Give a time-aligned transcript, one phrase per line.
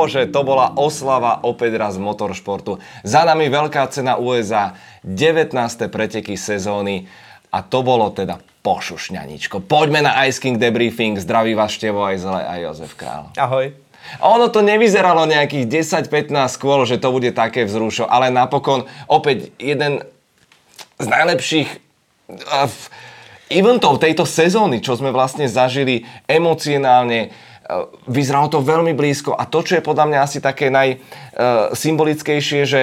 [0.00, 2.80] bože, to bola oslava opäť raz motoršportu.
[3.04, 4.72] Za nami veľká cena USA,
[5.04, 5.52] 19.
[5.92, 7.04] preteky sezóny
[7.52, 9.60] a to bolo teda pošušňaničko.
[9.68, 11.20] Poďme na Ice King debriefing.
[11.20, 13.28] Zdraví vás Števo aj Zele a Jozef Král.
[13.36, 13.76] Ahoj.
[14.24, 15.68] Ono to nevyzeralo nejakých
[16.08, 20.00] 10-15 skôr, že to bude také vzrušo, ale napokon opäť jeden
[20.96, 21.68] z najlepších
[22.32, 22.68] uh,
[23.52, 27.34] eventov tejto sezóny, čo sme vlastne zažili emocionálne,
[28.08, 32.80] vyzeralo to veľmi blízko a to, čo je podľa mňa asi také najsymbolickejšie, že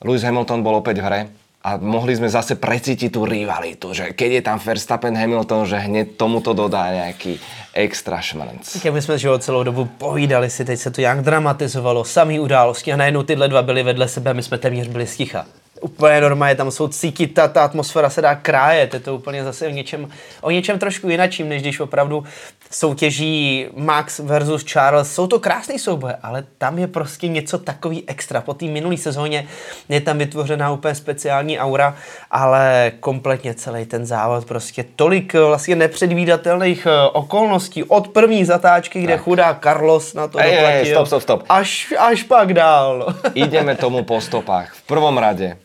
[0.00, 1.20] Lewis Hamilton bol opäť v hre
[1.60, 6.16] a mohli sme zase precítiť tú rivalitu, že keď je tam Verstappen Hamilton, že hneď
[6.16, 7.36] tomuto dodá nejaký
[7.76, 8.64] extra šmrnc.
[8.80, 12.92] Jak my jsme že celou dobu povídali si, teď se to nějak dramatizovalo, samý události
[12.92, 15.46] a najednou tyhle dva byly vedle sebe, my jsme téměř byli sticha
[15.80, 19.66] úplně normálně, tam jsou cítit, ta, ta atmosféra se dá krájet, je to úplně zase
[19.66, 20.08] o něčem,
[20.40, 22.24] o něčem trošku jinačím, než když opravdu
[22.70, 25.14] soutěží Max versus Charles.
[25.14, 28.40] Jsou to krásné souboje, ale tam je prostě něco takový extra.
[28.40, 29.46] Po té minulé sezóně
[29.88, 31.96] je tam vytvořená úplně speciální aura,
[32.30, 39.14] ale kompletně celý ten závod, prostě tolik vlastně nepředvídatelných eh, okolností od první zatáčky, kde
[39.14, 39.22] tak.
[39.22, 40.86] chudá Carlos na to ej, doplatil.
[40.86, 41.44] Ej, stop, stop, stop.
[41.48, 43.14] Až, až pak dál.
[43.34, 44.74] Ideme tomu po stopách.
[44.74, 45.56] V prvom rade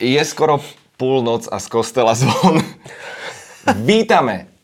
[0.00, 0.60] je skoro
[0.96, 2.62] púlnoc a z kostela zvon.
[3.76, 4.57] Vítame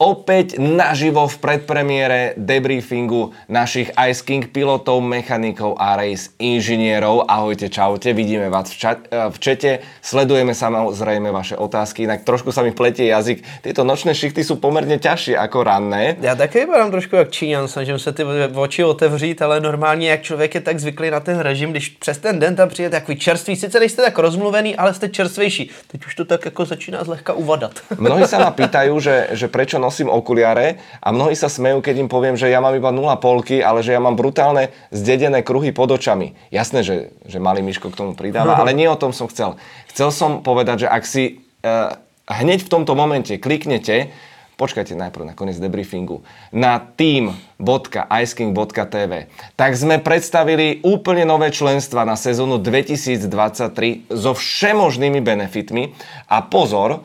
[0.00, 7.28] opäť naživo v predpremiére debriefingu našich Ice King pilotov, mechanikov a race inžinierov.
[7.28, 12.48] Ahojte, čaute, vidíme vás v, čat, eh, v čete, sledujeme samozrejme vaše otázky, inak trošku
[12.48, 13.44] sa mi pletie jazyk.
[13.60, 16.16] Tieto nočné šichty sú pomerne ťažšie ako ranné.
[16.20, 20.54] Já taky vypadám trošku jak Číňan, snažím se ty oči otevřít, ale normálně jak člověk
[20.54, 23.80] je tak zvyklý na ten režim, když přes ten den tam přijde takový čerstvý, sice
[23.80, 25.70] nejste tak rozmluvený, ale jste čerstvejší.
[25.86, 27.72] Teď už to tak jako začíná zlehka uvadat.
[27.98, 32.06] Mnohí sa ma pýtajú, že, že prečo nosím okuliare a mnohí sa smejú, keď im
[32.06, 35.90] poviem, že ja mám iba 0 polky, ale že ja mám brutálne zdedené kruhy pod
[35.90, 36.38] očami.
[36.54, 39.58] Jasné, že, že malý Miško k tomu pridáva, ale nie o tom som chcel.
[39.90, 41.98] Chcel som povedať, že ak si uh,
[42.30, 44.14] hneď v tomto momente kliknete,
[44.54, 46.20] počkajte najprv na koniec debriefingu,
[46.52, 49.12] na team.iceking.tv,
[49.56, 55.96] tak sme predstavili úplne nové členstva na sezónu 2023 so všemožnými benefitmi
[56.28, 57.00] a pozor,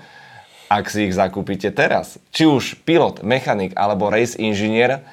[0.69, 5.05] ak si ich zakúpite teraz, či už pilot, mechanik alebo race inžinier,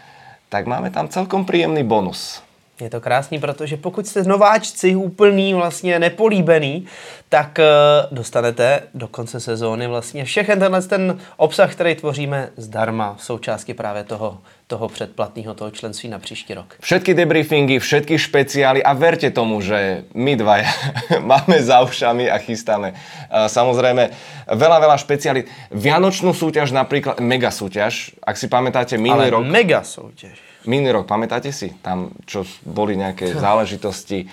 [0.52, 2.44] tak máme tam celkom príjemný bonus.
[2.80, 6.86] Je to krásný, protože pokud jste nováčci, úplný, vlastně nepolíbený,
[7.28, 13.24] tak uh, dostanete do konce sezóny vlastně všechen tenhle ten obsah, který tvoříme zdarma v
[13.24, 16.74] součástí právě toho, toho předplatného toho členství na příští rok.
[16.80, 20.56] Všetky debriefingy, všetky špeciály a verte tomu, že my dva
[21.20, 24.10] máme za ušami a chystáme uh, samozrejme
[24.48, 25.44] veľa, veľa špeciály.
[25.76, 29.44] Vianočnú súťaž napríklad, mega súťaž, ak si pamätáte, minulý Ale rok.
[29.44, 31.72] mega súťaž minulý rok, pamätáte si?
[31.82, 34.26] Tam, čo boli nejaké záležitosti.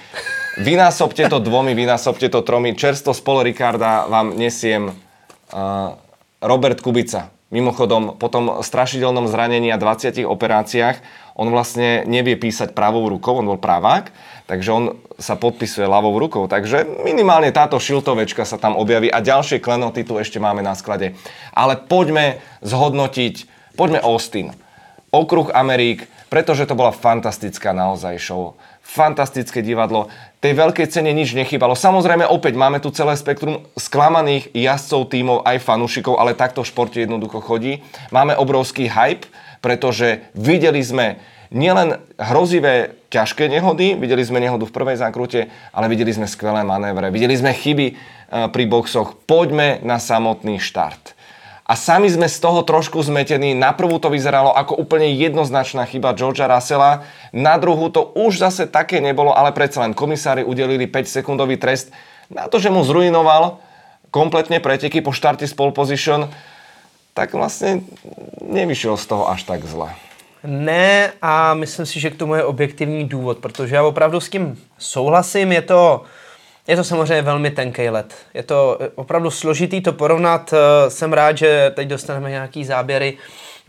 [0.59, 2.75] Vynásobte to dvomi, vynásobte to tromi.
[2.75, 5.95] Čerstvo z Ricarda vám nesiem uh,
[6.43, 7.31] Robert Kubica.
[7.49, 11.01] Mimochodom, po tom strašidelnom zranení a 20 operáciách
[11.33, 14.13] on vlastne nevie písať pravou rukou, on bol pravák,
[14.45, 14.83] takže on
[15.17, 16.45] sa podpisuje ľavou rukou.
[16.45, 21.17] Takže minimálne táto šiltovečka sa tam objaví a ďalšie klenoty tu ešte máme na sklade.
[21.55, 24.53] Ale poďme zhodnotiť, poďme Austin.
[25.09, 28.53] Okruh Amerik, pretože to bola fantastická naozaj show.
[28.85, 30.09] Fantastické divadlo.
[30.41, 31.73] Tej veľkej cene nič nechybalo.
[31.77, 36.97] Samozrejme opäť máme tu celé spektrum sklamaných jazdcov, tímov, aj fanúšikov, ale takto v športe
[37.01, 37.81] jednoducho chodí.
[38.13, 39.29] Máme obrovský hype,
[39.59, 41.19] pretože videli sme
[41.49, 47.09] nielen hrozivé ťažké nehody, videli sme nehodu v prvej zákrute, ale videli sme skvelé manévre,
[47.09, 47.95] videli sme chyby eh,
[48.53, 49.17] pri boxoch.
[49.25, 51.18] Poďme na samotný štart
[51.69, 53.53] a sami sme z toho trošku zmetení.
[53.53, 58.65] Na prvú to vyzeralo ako úplne jednoznačná chyba Georgia Russella, na druhú to už zase
[58.65, 61.93] také nebolo, ale predsa len komisári udelili 5-sekundový trest
[62.33, 63.61] na to, že mu zrujnoval
[64.09, 66.25] kompletne preteky po štarte z pole position,
[67.13, 67.85] tak vlastne
[68.41, 69.93] nevyšiel z toho až tak zle.
[70.41, 74.57] Ne a myslím si, že k tomu je objektivní důvod, protože já opravdu s tím
[74.77, 76.03] souhlasím, je to
[76.69, 78.15] je to samozřejmě velmi tenký let.
[78.33, 80.53] Je to opravdu složitý to porovnat.
[80.53, 83.17] Eh, jsem rád, že teď dostaneme nějaký záběry,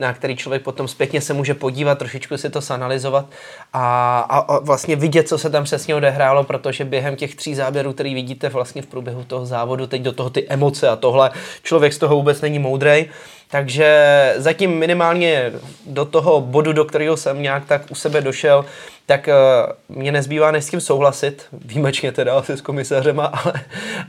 [0.00, 3.26] na který člověk potom zpětně se může podívat, trošičku si to sanalizovat
[3.72, 7.92] a, a, a vlastně vidět, co se tam přesně odehrálo, protože během těch tří záběrů,
[7.92, 11.30] který vidíte vlastně v průběhu toho závodu, teď do toho ty emoce a tohle,
[11.62, 13.08] člověk z toho vůbec není moudrej.
[13.50, 15.52] Takže zatím minimálně
[15.86, 18.64] do toho bodu, do kterého jsem nějak tak u sebe došel,
[19.06, 23.52] tak uh, mě nezbývá než s tím souhlasit, výjimečně teda asi s komisařema, ale,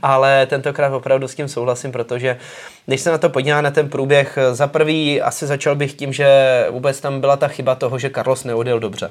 [0.02, 2.38] ale tentokrát opravdu s tím souhlasím, protože
[2.86, 6.26] když se na to podívá na ten průběh, za prvý asi začal bych tím, že
[6.70, 9.10] vůbec tam byla ta chyba toho, že Carlos neodjel dobře.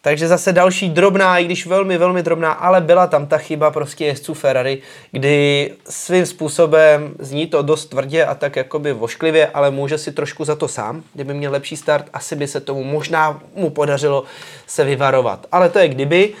[0.00, 4.04] Takže zase další drobná, i když velmi, velmi drobná, ale byla tam ta chyba prostě
[4.04, 4.82] jezdců Ferrari,
[5.12, 10.44] kdy svým způsobem zní to dost tvrdě a tak jakoby vošklivě, ale může si trošku
[10.44, 11.02] za to sám.
[11.14, 14.24] Kdyby měl lepší start, asi by se tomu možná mu podařilo
[14.66, 15.46] se vyvarovat.
[15.52, 16.32] Ale to je kdyby.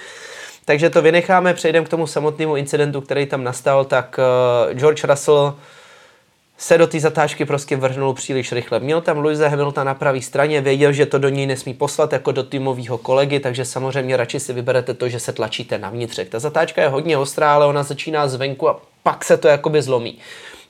[0.64, 5.54] Takže to vynecháme, přejdeme k tomu samotnému incidentu, který tam nastal, tak uh, George Russell
[6.60, 8.80] se do té zatáčky prostě vrhnul příliš rychle.
[8.80, 12.32] Měl tam Louise Hamilton na pravé straně, věděl, že to do něj nesmí poslat jako
[12.32, 16.28] do týmového kolegy, takže samozřejmě radši si vyberete to, že se tlačíte na vnitřek.
[16.28, 20.18] Ta zatáčka je hodně ostrá, ale ona začíná zvenku a pak se to jakoby zlomí.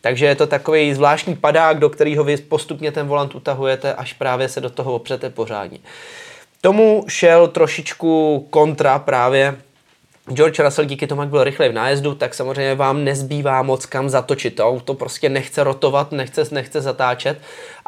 [0.01, 4.49] Takže je to takový zvláštní padák, do kterého vy postupně ten volant utahujete, až právě
[4.49, 5.79] se do toho opřete pořádně.
[6.61, 9.57] Tomu šel trošičku kontra právě
[10.33, 14.09] George Russell díky tomu, jak byl rychlej v nájezdu, tak samozřejmě vám nezbývá moc kam
[14.09, 14.57] zatočit.
[14.57, 17.39] To auto prostě nechce rotovat, nechce, nechce zatáčet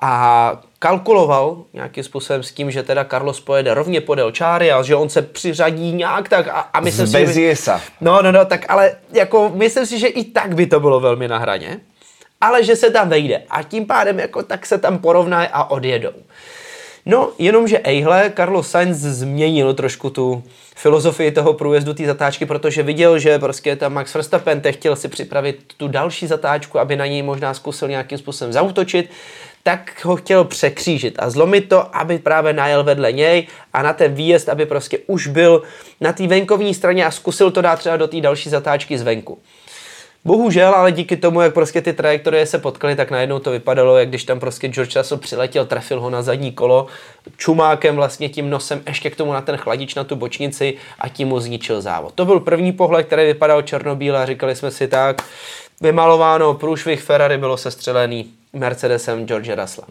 [0.03, 4.97] a kalkuloval nějakým způsobem s tím, že teda Carlos pojede rovně podél čáry a že
[4.97, 7.55] on se přiřadí nějak tak a, a myslím si, že...
[8.01, 11.29] No, no, no, tak ale jako myslím si, že i tak by to bylo velmi
[11.29, 11.81] na hraně,
[12.41, 16.13] ale že se tam vejde a tím pádem jako tak se tam porovnají a odjedou.
[17.07, 20.43] No, jenomže ejhle, Carlos Sainz změnil trošku tu
[20.81, 25.09] filozofii toho průjezdu té zatáčky, protože viděl, že prostě tam Max Verstappen te chtěl si
[25.09, 29.11] připravit tu další zatáčku, aby na něj možná zkusil nějakým způsobem zautočit,
[29.63, 34.15] tak ho chtěl překřížit a zlomit to, aby právě najel vedle něj a na ten
[34.15, 35.63] výjezd, aby prostě už byl
[36.01, 39.39] na té venkovní straně a zkusil to dát třeba do té další zatáčky zvenku.
[40.25, 44.09] Bohužel, ale díky tomu, jak prostě ty trajektorie se potkaly, tak najednou to vypadalo, jak
[44.09, 46.87] když tam prostě George Russell přiletěl, trefil ho na zadní kolo,
[47.37, 51.29] čumákem vlastně tím nosem ještě k tomu na ten chladič na tu bočnici a tím
[51.29, 52.15] mu zničil závod.
[52.15, 55.23] To byl první pohled, který vypadal černobíle a říkali jsme si tak,
[55.81, 59.87] vymalováno, průšvih Ferrari bylo sestřelený Mercedesem George Russell.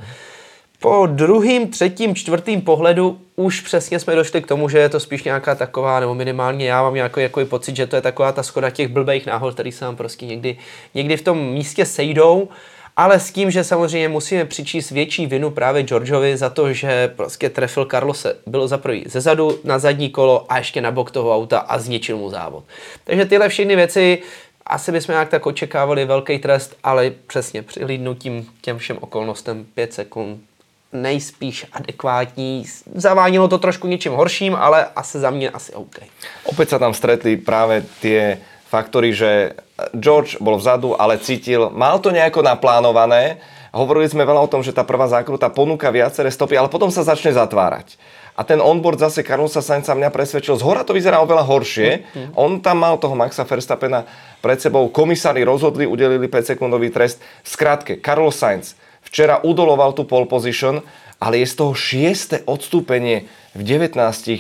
[0.82, 5.24] Po druhým, třetím, čtvrtým pohledu už přesně jsme došli k tomu, že je to spíš
[5.24, 8.70] nějaká taková, nebo minimálně já mám nějaký jako pocit, že to je taková ta skoda
[8.70, 10.58] těch blbých náhod, který se nám prostě někdy,
[10.94, 12.50] někdy v tom místě sejdou,
[12.98, 17.50] ale s tím, že samozřejmě musíme přičíst větší vinu právě Georgeovi za to, že prostě
[17.50, 21.36] trefil Carlose, bylo za prvý ze zadu na zadní kolo a ještě na bok toho
[21.36, 22.64] auta a zničil mu závod.
[23.04, 24.22] Takže tyhle všechny věci
[24.66, 30.49] asi bychom nějak tak očekávali velký trest, ale přesně přihlídnutím těm všem okolnostem 5 sekund
[30.94, 32.66] nejspíš adekvátní.
[32.96, 35.96] Zavánilo to trošku něčím horším, ale asi za mě asi OK.
[36.44, 38.38] Opět se tam stretli právě ty
[38.70, 39.54] faktory, že
[39.98, 43.42] George bol vzadu, ale cítil, mal to nejako naplánované.
[43.70, 47.06] Hovorili sme veľa o tom, že tá prvá zákruta ponúka viaceré stopy, ale potom sa
[47.06, 48.02] začne zatvárať.
[48.34, 51.90] A ten onboard zase Carlosa Sainza mňa presvedčil, z hora to vyzerá oveľa horšie.
[52.02, 52.34] Mm-hmm.
[52.34, 54.10] On tam mal toho Maxa Verstappena
[54.42, 57.22] pred sebou, komisári rozhodli, udelili 5 sekundový trest.
[57.46, 58.74] Skrátke, Carlos Sainz
[59.10, 60.86] Včera udoloval tu pole position,
[61.20, 64.38] ale je z toho šieste odstúpenie v 19 uh,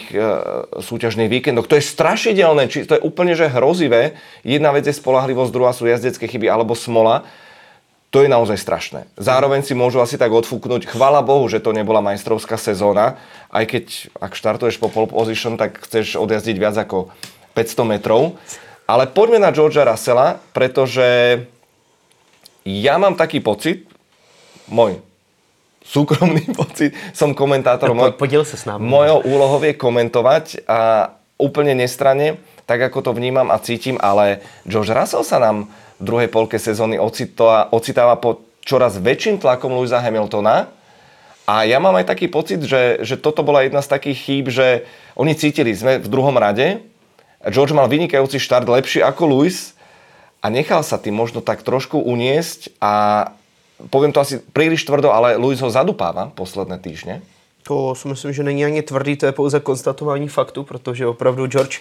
[0.79, 1.67] súťažných víkendoch.
[1.67, 4.15] To je strašidelné, či to je úplne že hrozivé.
[4.47, 7.27] Jedna vec je spolahlivosť, druhá sú jazdecké chyby alebo smola.
[8.09, 9.05] To je naozaj strašné.
[9.21, 10.89] Zároveň si môžu asi tak odfúknuť.
[10.89, 13.21] Chvala Bohu, že to nebola majstrovská sezóna.
[13.53, 17.13] Aj keď, ak štartuješ po pole position, tak chceš odjazdiť viac ako
[17.53, 18.33] 500 metrov.
[18.89, 21.37] Ale poďme na Georgia Russella, pretože
[22.65, 23.88] ja mám taký pocit,
[24.69, 25.01] môj
[25.83, 27.91] súkromný pocit, som komentátor.
[27.91, 28.85] No, podiel sa s nami.
[28.85, 32.37] Mojou úlohou je komentovať a úplne nestranne,
[32.69, 35.65] tak ako to vnímam a cítim, ale George Russell sa nám
[35.99, 37.01] v druhej polke sezóny
[37.73, 40.69] ocitáva pod čoraz väčším tlakom Louisa Hamiltona
[41.49, 44.85] a ja mám aj taký pocit, že, že toto bola jedna z takých chýb, že
[45.17, 46.77] oni cítili, sme v druhom rade,
[47.49, 49.73] George mal vynikajúci štart, lepší ako Louis
[50.43, 53.25] a nechal sa tým možno tak trošku uniesť a
[53.89, 57.21] povím to asi příliš tvrdo, ale Luis ho zadupává posledné týždně.
[57.63, 61.79] To si myslím, že není ani tvrdý, to je pouze konstatování faktu, protože opravdu George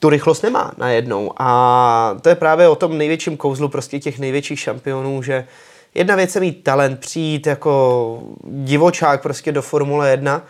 [0.00, 1.32] tu rychlost nemá najednou.
[1.38, 5.46] A to je právě o tom největším kouzlu prostě těch největších šampionů, že
[5.94, 10.42] jedna věc je mít talent, přijít jako divočák prostě do Formule 1,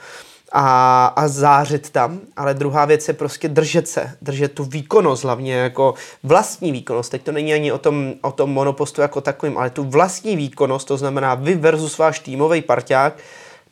[0.53, 5.55] a, a zářit tam, ale druhá věc je prostě držet se, držet tu výkonnost, hlavně
[5.55, 7.11] jako vlastní výkonnost.
[7.11, 10.89] Teď to není ani o tom, o tom monopostu jako takovým, ale tu vlastní výkonnost,
[10.89, 13.15] to znamená vy versus váš týmový parťák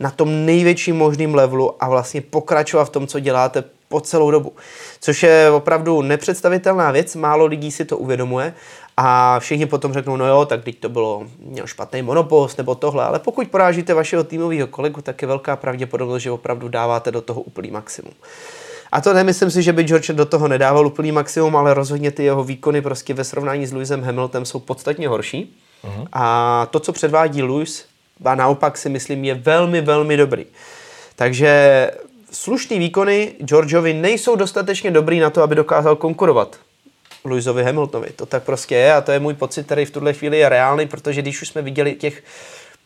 [0.01, 4.53] na tom největším možným levelu a vlastně pokračovat v tom, co děláte po celou dobu.
[5.01, 8.55] Což je opravdu nepředstavitelná věc, málo lidí si to uvědomuje
[9.03, 13.05] a všichni potom řeknou, no jo, tak teď to bylo měl špatný monopost nebo tohle,
[13.05, 17.41] ale pokud porážíte vašeho týmového kolegu, tak je velká pravděpodobnost, že opravdu dáváte do toho
[17.41, 18.13] úplný maximum.
[18.93, 22.25] A to nemyslím si, že by George do toho nedával úplný maximum, ale rozhodně ty
[22.25, 25.57] jeho výkony prostě ve srovnání s Lewisem Hamiltonem jsou podstatně horší.
[25.85, 26.07] Uh-huh.
[26.13, 27.85] A to, co předvádí Lewis,
[28.25, 30.47] a naopak si myslím, je velmi, velmi dobrý.
[31.17, 31.91] Takže
[32.33, 36.57] slušný výkony Georgeovi nejsou dostatečně dobrý na to, aby dokázal konkurovat
[37.25, 38.11] Lewisovi Hamiltonovi.
[38.11, 40.87] To tak prostě je a to je můj pocit, který v tuhle chvíli je reálný,
[40.87, 42.23] protože když už jsme viděli těch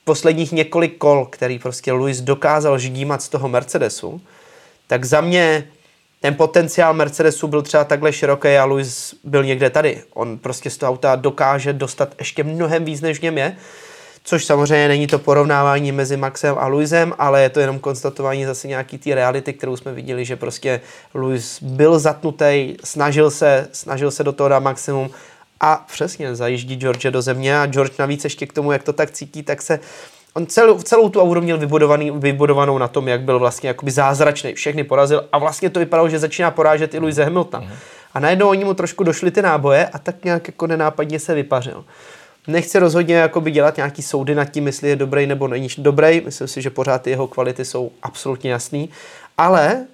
[0.05, 4.21] posledních několik kol, který prostě Lewis dokázal ždímat z toho Mercedesu,
[4.87, 5.69] tak za mě
[6.21, 10.03] ten potenciál Mercedesu byl třeba takhle široký a Lewis byl někde tady.
[10.15, 13.57] On prostě z toho auta dokáže dostat ještě mnohem víc, než v něm je.
[14.27, 18.69] Což samozřejmě není to porovnávání mezi Maxem a Luisem, ale je to jenom konstatování zase
[18.69, 20.81] nějaký té reality, kterou jsme viděli, že prostě
[21.15, 25.11] Luis byl zatnutý, snažil se, snažil se do toho dát maximum
[25.61, 29.11] a přesně zajíždí George do země a George navíc ještě k tomu, jak to tak
[29.11, 29.81] cítí, tak se
[30.35, 34.55] on celou, celou tu auru měl vybudovaný, vybudovanou na tom, jak byl vlastně jakoby zázračný,
[34.55, 37.65] všechny porazil a vlastně to vypadalo, že začíná porážet i Louise Hamiltona.
[37.65, 37.73] Mm.
[38.15, 41.85] A najednou oni mu trošku došly ty náboje a tak nějak jako nenápadně se vypařil.
[42.47, 46.21] Nechci rozhodně jakoby dělat nějaký soudy nad tím, jestli je dobrý nebo není dobrý.
[46.25, 48.89] Myslím si, že pořád ty jeho kvality jsou absolutně jasný.
[49.39, 49.87] Ale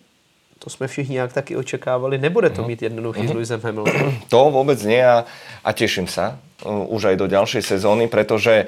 [0.59, 2.69] to jsme všichni nějak taky očekávali, nebude to mhm.
[2.69, 3.35] mít jednoduchý mm-hmm.
[3.35, 4.19] Lewisem Hamiltonem.
[4.29, 5.25] To vůbec nie a,
[5.65, 8.67] a těším se uh, už aj do ďalšej sezóny, protože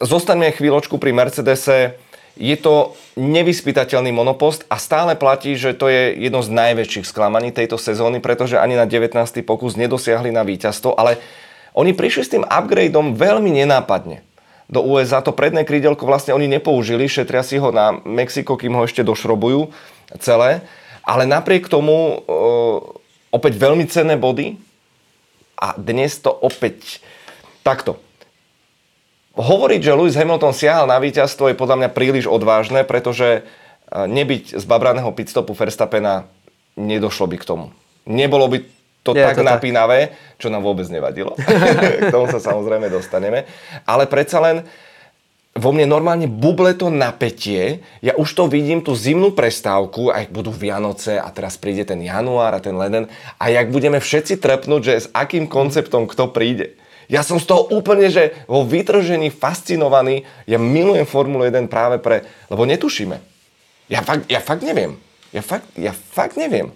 [0.00, 1.94] zostaňme chvíľočku pri Mercedese.
[2.40, 7.76] Je to nevyspytateľný monopost a stále platí, že to je jedno z najväčších sklamaní tejto
[7.76, 9.12] sezóny, pretože ani na 19.
[9.44, 11.20] pokus nedosiahli na víťazstvo, ale
[11.76, 14.22] oni prišli s tým upgradeom veľmi nenápadne.
[14.70, 18.86] Do USA to predné krídelko vlastne oni nepoužili, šetria si ho na Mexiko, kým ho
[18.86, 19.74] ešte došrobujú
[20.22, 20.62] celé.
[21.02, 22.16] Ale napriek tomu e,
[23.34, 24.54] opäť veľmi cenné body
[25.58, 27.02] a dnes to opäť
[27.66, 27.98] takto.
[29.34, 33.46] Hovoriť, že Lewis Hamilton siahal na víťazstvo je podľa mňa príliš odvážne, pretože
[33.90, 36.30] nebyť z babraného pitstopu Verstappena
[36.78, 37.66] nedošlo by k tomu.
[38.06, 38.58] Nebolo by
[39.00, 40.44] to je tak to napínavé, tak.
[40.44, 41.32] čo nám vôbec nevadilo.
[42.04, 43.48] K tomu sa samozrejme dostaneme.
[43.88, 44.68] Ale predsa len
[45.56, 47.80] vo mne normálne buble to napätie.
[48.04, 52.54] Ja už to vidím, tú zimnú prestávku, ak budú Vianoce a teraz príde ten január
[52.54, 53.08] a ten leden
[53.40, 56.76] a jak budeme všetci trepnúť, že s akým konceptom kto príde.
[57.10, 60.22] Ja som z toho úplne, že vo vytržení fascinovaný.
[60.46, 62.22] Ja milujem Formulu 1 práve pre...
[62.46, 63.18] Lebo netušíme.
[63.90, 64.94] Ja fakt, ja fakt neviem.
[65.34, 66.70] Ja fakt, ja fakt neviem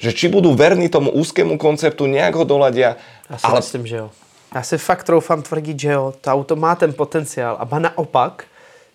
[0.00, 2.96] že či budou verní tomu úzkému konceptu, nějak ho doladia.
[3.30, 3.58] Já si ale...
[3.58, 4.10] myslím, že jo.
[4.54, 7.56] Já si fakt troufám tvrdit, že jo, to auto má ten potenciál.
[7.60, 8.44] A ba naopak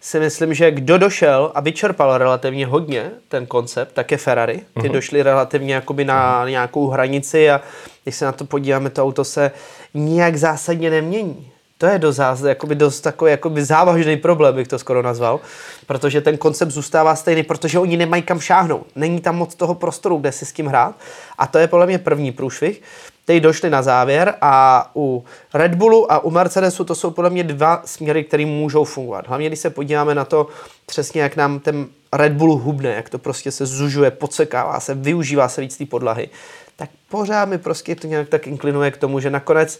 [0.01, 4.61] si myslím, že kdo došel a vyčerpal relativně hodně ten koncept, tak je Ferrari.
[4.73, 4.91] Ty uh-huh.
[4.91, 6.49] došli relativně jakoby na uh-huh.
[6.49, 7.61] nějakou hranici a
[8.03, 9.51] když se na to podíváme, to auto se
[9.93, 15.01] nijak zásadně nemění to je dost, jakoby dost takový jakoby závažný problém, bych to skoro
[15.01, 15.39] nazval,
[15.87, 18.87] protože ten koncept zůstává stejný, protože oni nemají kam šáhnout.
[18.95, 20.95] Není tam moc toho prostoru, kde si s tím hrát.
[21.37, 22.81] A to je podle mě první průšvih.
[23.25, 27.43] Teď došli na závěr a u Red Bullu a u Mercedesu to jsou podle mě
[27.43, 29.27] dva směry, které můžou fungovat.
[29.27, 30.47] Hlavně, když se podíváme na to
[30.85, 35.49] přesně, jak nám ten Red Bull hubne, jak to prostě se zužuje, podsekává se, využívá
[35.49, 36.29] se víc té podlahy,
[36.75, 39.79] tak pořád mi prostě to nějak tak inklinuje k tomu, že nakonec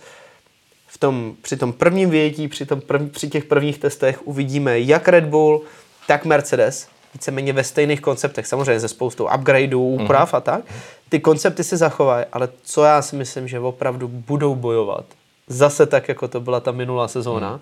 [0.96, 5.08] v tom, při tom prvním větí, při, tom prv, při těch prvních testech uvidíme jak
[5.08, 5.62] Red Bull,
[6.08, 10.38] tak Mercedes, víceméně ve stejných konceptech, samozřejmě ze spoustou upgradeů, úprav mm-hmm.
[10.38, 10.62] a tak.
[11.10, 15.06] Ty koncepty se zachovají, ale co já si myslím, že opravdu budou bojovat,
[15.48, 17.60] zase tak, jako to byla ta minulá sezóna, mm.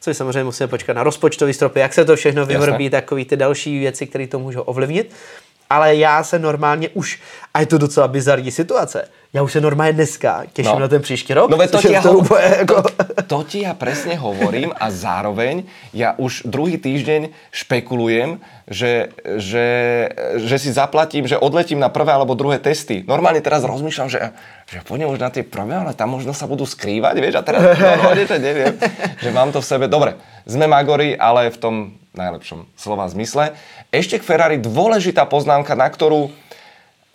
[0.00, 3.78] což samozřejmě musíme počkat na rozpočtový stropy, jak se to všechno vyvrbí, takový ty další
[3.78, 5.14] věci, které to můžou ovlivnit.
[5.70, 7.20] Ale já se normálně už,
[7.54, 10.78] a je to docela bizarní situace, já už se normálně dneska těším no.
[10.78, 11.50] na ten příští rok.
[11.50, 12.22] No to, ti ja, ho...
[12.58, 12.82] jako...
[12.82, 19.68] to, to ti ja presne hovorím a zároveň ja už druhý týždeň špekulujem, že, že,
[20.34, 23.06] že si zaplatím, že odletím na prvé alebo druhé testy.
[23.06, 24.34] Normálne teraz rozmýšľam, že,
[24.66, 27.62] že pôjdem už na tie prvé, ale tam možno sa budú skrývať, vieš, a teraz
[27.78, 28.74] normálne, že neviem,
[29.22, 29.86] že mám to v sebe.
[29.86, 31.74] Dobre, sme Magori, ale v tom
[32.18, 33.54] najlepšom slova zmysle.
[33.94, 36.34] Ešte k Ferrari dôležitá poznámka, na ktorú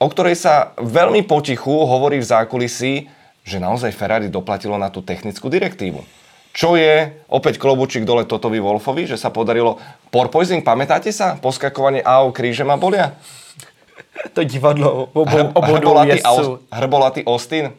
[0.05, 3.09] o ktorej sa veľmi potichu hovorí v zákulisí,
[3.41, 6.05] že naozaj Ferrari doplatilo na tú technickú direktívu.
[6.53, 9.81] Čo je opäť klobučík dole Totovi Wolfovi, že sa podarilo
[10.13, 11.35] porpoising, pamätáte sa?
[11.41, 13.17] Poskakovanie AO krížem a bolia?
[14.37, 16.21] To divadlo obo, hrbolatý,
[16.71, 17.73] hrbolatý Austin?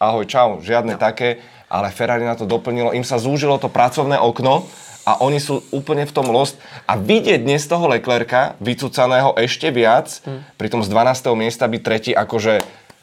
[0.00, 1.00] Ahoj, čau, žiadne no.
[1.00, 4.66] také, ale Ferrari na to doplnilo, im sa zúžilo to pracovné okno,
[5.08, 6.60] a oni sú úplne v tom lost.
[6.84, 10.60] A vidieť dnes toho Leclerca, vycúcaného ešte viac, hmm.
[10.60, 11.32] pri tom z 12.
[11.32, 12.60] miesta byť tretí, akože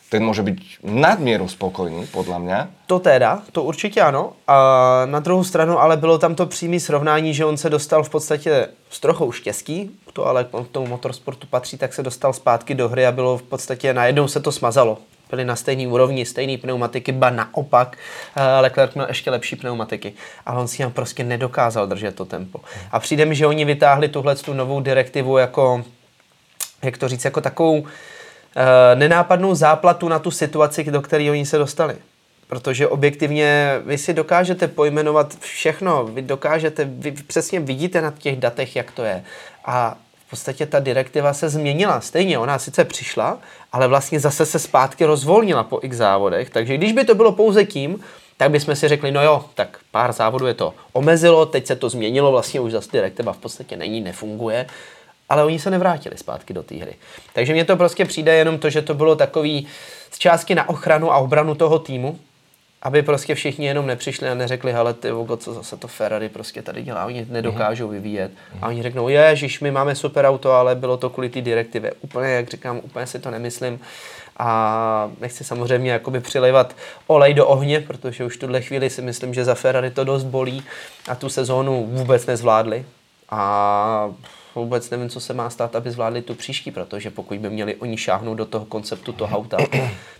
[0.10, 2.68] ten může být nadměru spokojný, podle mě.
[2.86, 4.34] To teda, to určitě ano.
[4.48, 8.10] A na druhou stranu ale bylo tam to přímé srovnání, že on se dostal v
[8.10, 12.90] podstatě s trochou štěstí, to ale k tomu motorsportu patří, tak se dostal zpátky do
[12.90, 14.98] hry a bylo v podstatě najednou se to smazalo
[15.30, 17.98] byli na stejné úrovni, stejné pneumatiky, ba naopak
[18.36, 20.14] eh, Leclerc měl ještě lepší pneumatiky,
[20.46, 22.60] ale on si tam prostě nedokázal držet to tempo.
[22.92, 25.84] A přijde mi, že oni vytáhli tuhle tu novou direktivu jako
[26.84, 27.88] jak to říct, jako takovou uh,
[28.96, 31.96] nenápadnou záplatu na tu situaci, do které oni se dostali.
[32.48, 38.76] Protože objektivně vy si dokážete pojmenovat všechno, vy dokážete, vy přesně vidíte na těch datech,
[38.76, 39.24] jak to je.
[39.66, 42.02] A v podstatě ta direktiva se změnila.
[42.02, 43.38] Stejně ona sice přišla,
[43.72, 46.50] ale vlastně zase se zpátky rozvolnila po x závodech.
[46.50, 48.00] Takže když by to bylo pouze tím,
[48.38, 51.90] tak bychom si řekli, no jo, tak pár závodů je to omezilo, teď se to
[51.90, 54.68] změnilo, vlastně už zase direktiva v podstatě není, nefunguje,
[55.30, 56.96] ale oni se nevrátili zpátky do té hry.
[57.34, 59.68] Takže mně to prostě přijde jenom to, že to bylo takový
[60.12, 62.20] z částky na ochranu a obranu toho týmu,
[62.86, 66.62] aby prostě všichni jenom nepřišli a neřekli, hele, ty vogo, co zase to Ferrari prostě
[66.62, 68.32] tady dělá, oni nedokážou vyvíjet.
[68.62, 71.94] A oni řeknou, ježiš, my máme super auto, ale bylo to kvůli té direktivě.
[72.02, 73.80] Úplně, jak říkám, úplně si to nemyslím.
[74.38, 76.76] A nechci samozřejmě jakoby přilejvat
[77.08, 80.64] olej do ohně, protože už tuhle chvíli si myslím, že za Ferrari to dost bolí
[81.08, 82.86] a tu sezónu vůbec nezvládli.
[83.30, 84.12] A
[84.56, 87.98] vůbec nevím, co se má stát, aby zvládli tu příští, protože pokud by měli oni
[87.98, 89.58] šáhnout do toho konceptu toho auta,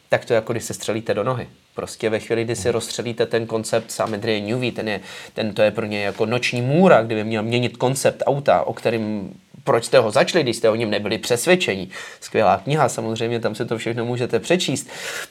[0.10, 1.48] tak to je jako když se střelíte do nohy.
[1.76, 5.00] Prostě ve chvíli, kdy si rozstřelíte ten koncept, sám Adrian Newey, ten, je,
[5.34, 9.34] ten to je pro ně jako noční můra, kdyby měl měnit koncept auta, o kterým
[9.64, 11.90] proč jste ho začali, když jste o něm nebyli přesvědčení.
[12.22, 14.90] Skvělá kniha, samozřejmě tam si to všechno můžete přečíst,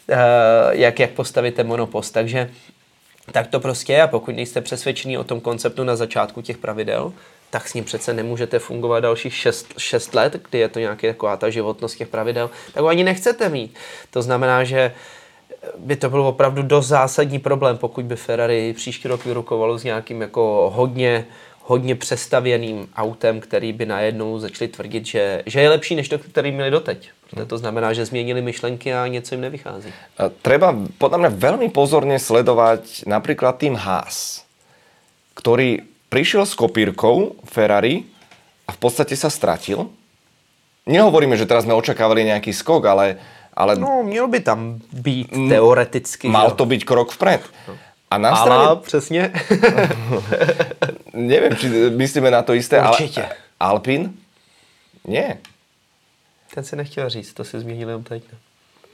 [0.09, 0.17] uh,
[0.71, 2.15] jak, jak postavíte monopost.
[2.15, 2.51] Takže
[3.33, 7.13] tak to prostě je a pokud nejste přesvědčení o tom konceptu na začátku těch pravidel,
[7.55, 11.37] tak s ním přece nemůžete fungovat dalších 6, 6 let, kdy je to nějaká taková
[11.37, 13.75] ta životnost těch pravidel, tak ho ani nechcete mít.
[14.11, 14.93] To znamená, že
[15.79, 20.21] by to byl opravdu dost zásadní problém, pokud by Ferrari příští rok vyrukovalo s nějakým
[20.21, 21.27] jako hodně,
[21.63, 26.53] hodně přestavěným autem, který by najednou začali tvrdit, že, že je lepší než to, který
[26.53, 27.11] měli doteď.
[27.31, 29.93] Protože to znamená, že změnili myšlenky a něco jim nevychází.
[30.43, 34.45] Treba podle mě velmi pozorně sledovat například tým Haas,
[35.35, 38.05] který prišiel s kopírkou Ferrari
[38.69, 39.91] a v podstate sa stratil.
[40.85, 43.17] Nehovoríme, že teraz sme očakávali nejaký skok, ale...
[43.57, 46.29] ale no, měl by tam být teoreticky.
[46.29, 47.41] Mal to byť krok vpred.
[48.11, 48.81] A na ale strane...
[48.83, 49.33] přesně.
[51.15, 53.23] Nevím, či myslíme na to isté, Určitě.
[53.23, 54.13] ale Alpin?
[55.07, 55.39] Nie.
[56.55, 58.23] Ten si nechtěl říct, to si změnili jen teď.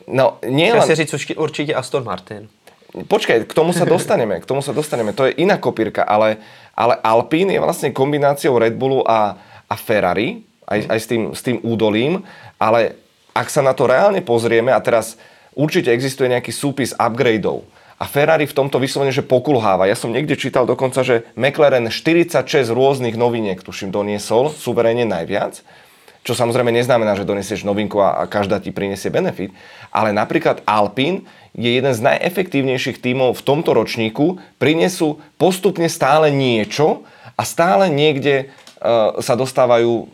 [0.09, 0.83] No, nie len...
[0.83, 2.49] si říct určitě Aston Martin.
[2.91, 5.15] Počkaj, k tomu sa dostaneme, k tomu sa dostaneme.
[5.15, 6.43] To je iná kopírka, ale,
[6.75, 9.39] ale Alpine je vlastne kombináciou Red Bullu a,
[9.71, 12.27] a Ferrari, aj, aj s, tým, s tým údolím,
[12.59, 12.99] ale
[13.31, 15.15] ak sa na to reálne pozrieme, a teraz
[15.55, 17.63] určite existuje nejaký súpis upgradeov,
[18.01, 19.85] a Ferrari v tomto vyslovene, že pokulháva.
[19.85, 25.61] Ja som niekde čítal dokonca, že McLaren 46 rôznych noviniek, tuším, doniesol, suverénne najviac
[26.21, 29.51] čo samozrejme neznamená, že donesieš novinku a, každá ti prinesie benefit,
[29.89, 31.25] ale napríklad Alpine
[31.57, 37.03] je jeden z najefektívnejších tímov v tomto ročníku, prinesú postupne stále niečo
[37.35, 40.07] a stále niekde uh, sa dostávajú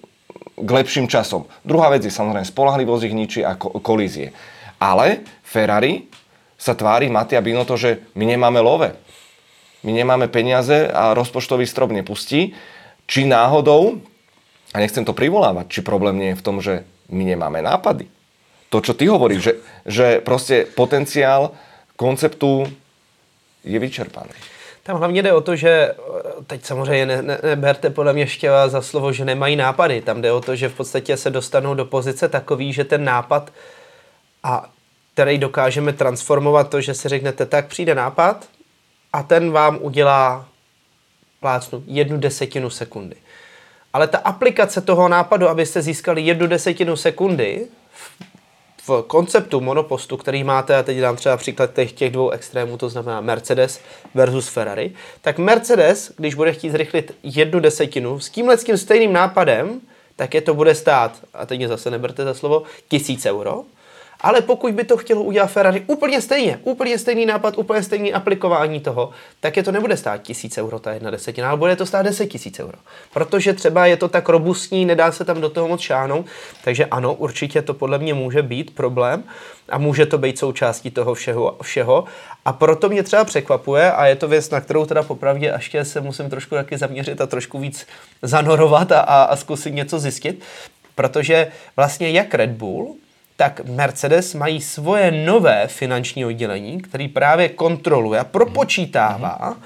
[0.57, 1.45] k lepším časom.
[1.61, 4.33] Druhá vec je samozrejme spolahlivosť ich ničí a ko- kolízie.
[4.81, 6.09] Ale Ferrari
[6.57, 8.97] sa tvári Matia Binotto, že my nemáme love.
[9.85, 12.57] My nemáme peniaze a rozpočtový strop nepustí.
[13.05, 14.01] Či náhodou
[14.75, 18.07] a nechcem to privolávať, či problém nie je v tom, že my nemáme nápady.
[18.69, 19.53] To, čo ty hovoríš, že,
[19.87, 21.51] že prostě potenciál
[21.97, 22.67] konceptu
[23.65, 24.31] je vyčerpaný.
[24.83, 25.95] Tam hlavně jde o to, že
[26.47, 30.01] teď samozřejmě ne, ne, neberte podle mě štěva za slovo, že nemají nápady.
[30.01, 33.53] Tam jde o to, že v podstatě se dostanou do pozice takový, že ten nápad,
[34.43, 34.71] a
[35.15, 38.47] který dokážeme transformovat to, že si řeknete, tak přijde nápad
[39.13, 40.49] a ten vám udělá
[41.41, 43.17] plácnu jednu desetinu sekundy
[43.97, 47.67] ale ta aplikace toho nápadu, abyste získali jednu desetinu sekundy
[48.89, 52.89] v konceptu monopostu, který máte, a teď dám třeba příklad těch, těch dvou extrémů, to
[52.89, 53.81] znamená Mercedes
[54.15, 59.81] versus Ferrari, tak Mercedes, když bude chtít zrychlit jednu desetinu s tímhle stejným nápadem,
[60.17, 63.63] tak je to bude stát, a teď mě zase neberte za slovo, tisíc euro.
[64.21, 68.81] Ale pokud by to chtělo udělat Ferrari úplně stejně, úplně stejný nápad, úplně stejný aplikování
[68.81, 72.03] toho, tak je to nebude stát tisíc euro ta jedna desetina, ale bude to stát
[72.03, 72.79] 10 tisíc euro.
[73.13, 76.27] Protože třeba je to tak robustní, nedá se tam do toho moc šáhnout,
[76.65, 79.25] takže ano, určitě to podle mě může být problém
[79.69, 82.05] a může to být součástí toho všeho, všeho.
[82.45, 86.01] A proto mě třeba překvapuje, a je to věc, na kterou teda popravdě ještě se
[86.01, 87.87] musím trošku taky zaměřit a trošku víc
[88.23, 90.43] zanorovat a, a, a zkusit něco zjistit,
[90.95, 92.95] protože vlastně jak Red Bull,
[93.37, 99.57] tak Mercedes mají svoje nové finanční oddělení, který právě kontroluje a propočítává,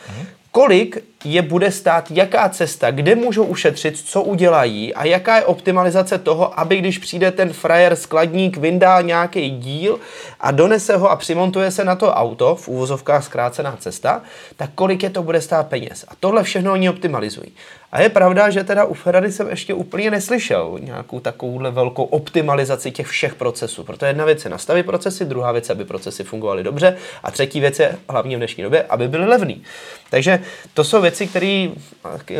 [0.50, 6.18] kolik je bude stát jaká cesta, kde můžou ušetřit, co udělají a jaká je optimalizace
[6.18, 9.98] toho, aby když přijde ten frajer skladník, vyndá nějaký díl
[10.40, 14.22] a donese ho a přimontuje se na to auto, v úvozovkách zkrácená cesta,
[14.56, 16.04] tak kolik je to bude stát peněz.
[16.08, 17.52] A tohle všechno oni optimalizují.
[17.92, 22.90] A je pravda, že teda u Ferrari jsem ještě úplně neslyšel nějakou takovouhle velkou optimalizaci
[22.90, 23.84] těch všech procesů.
[23.84, 27.78] Proto jedna věc je nastavit procesy, druhá věc, aby procesy fungovaly dobře a třetí věc
[27.78, 29.62] je, hlavně v dnešní době, aby byly levný.
[30.10, 30.40] Takže
[30.74, 31.68] to jsou věci, které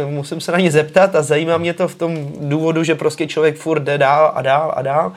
[0.08, 3.56] musím se na ně zeptat a zajímá mě to v tom důvodu, že prostě člověk
[3.56, 5.12] furt jde dál a dál a dál.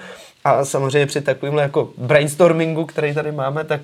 [0.46, 3.82] A samozřejmě při takovémhle jako brainstormingu, který tady máme, tak,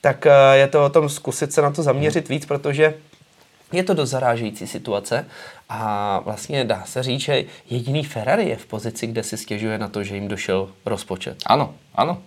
[0.00, 2.94] tak eh, je to o tom zkusit se na to zaměřit víc, protože
[3.72, 5.26] je to dost zarážející situace
[5.68, 9.88] a vlastně dá se říct, že jediný Ferrari je v pozici, kde si stěžuje na
[9.88, 11.36] to, že jim došel rozpočet.
[11.46, 12.18] Ano, ano.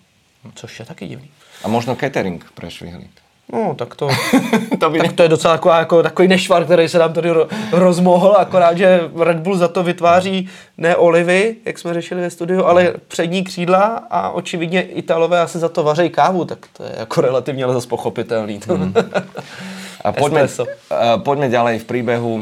[0.56, 1.30] Což je taky divný.
[1.64, 3.08] A možno catering prešvihli.
[3.54, 4.10] No, tak to,
[4.80, 5.00] to, by...
[5.00, 8.78] tak to je docela taková, jako, takový nešvar, který se nám tady ro, rozmohl, akorát,
[8.78, 13.44] že Red Bull za to vytváří ne olivy, jak jsme řešili ve studiu, ale přední
[13.44, 17.74] křídla a očividně Italové asi za to vařejí kávu, tak to je jako relativně ale
[17.74, 18.60] zase pochopitelný.
[18.68, 18.94] Mm.
[20.00, 22.34] A poďme, uh, poďme ďalej v príbehu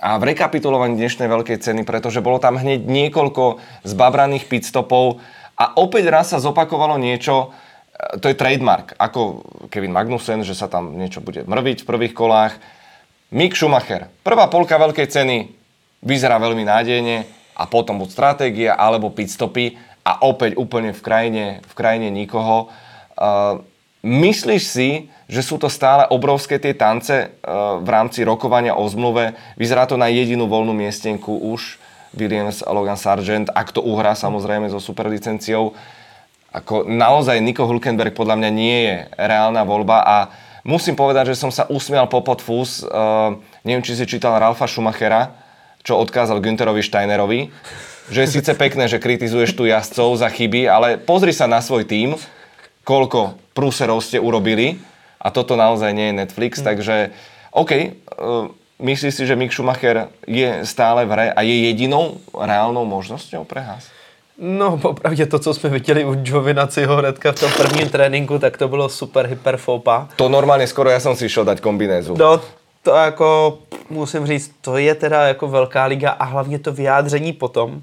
[0.00, 5.20] a v rekapitulovaní dnešnej veľkej ceny, pretože bolo tam hneď niekoľko zbabraných pitstopov
[5.56, 7.48] a opäť raz sa zopakovalo niečo,
[7.96, 9.40] e, to je trademark, ako
[9.72, 12.60] Kevin Magnussen, že sa tam niečo bude mrviť v prvých kolách.
[13.32, 15.36] Mick Schumacher, prvá polka veľkej ceny,
[16.04, 17.24] vyzerá veľmi nádejne
[17.56, 22.68] a potom buď stratégia alebo pitstopy a opäť úplne v krajine, v krajine nikoho.
[23.16, 23.64] Uh,
[24.04, 24.88] myslíš si,
[25.26, 27.28] že sú to stále obrovské tie tance eh,
[27.82, 29.34] v rámci rokovania o zmluve.
[29.58, 31.78] Vyzerá to na jedinú voľnú miestenku už
[32.16, 35.76] Williams a Logan Sargent, ak to uhrá samozrejme so superlicenciou.
[36.56, 40.16] Ako naozaj Nico Hulkenberg podľa mňa nie je reálna voľba a
[40.64, 42.80] musím povedať, že som sa usmial po podfús.
[42.80, 45.36] Uh, neviem, či si čítal Ralfa Schumachera,
[45.84, 47.52] čo odkázal Günterovi Steinerovi,
[48.08, 51.84] že je síce pekné, že kritizuješ tu jazdcov za chyby, ale pozri sa na svoj
[51.84, 52.16] tým,
[52.88, 54.76] koľko prúserov ste urobili
[55.16, 56.66] a toto naozaj nie je Netflix, hmm.
[56.68, 56.94] takže
[57.56, 62.84] OK, uh, myslíš si, že Mick Schumacher je stále v hre a je jedinou reálnou
[62.84, 63.88] možnosťou pre Haas?
[64.38, 68.68] No, popravdě to, co jsme viděli u Giovinaciho hnedka v tom prvním tréninku, tak to
[68.68, 70.08] bylo super hyperfopa.
[70.16, 72.16] To normálně skoro já jsem si šel dať kombinézu.
[72.18, 72.40] No,
[72.82, 73.58] to jako,
[73.90, 77.82] musím říct, to je teda jako velká liga a hlavně to vyjádření potom,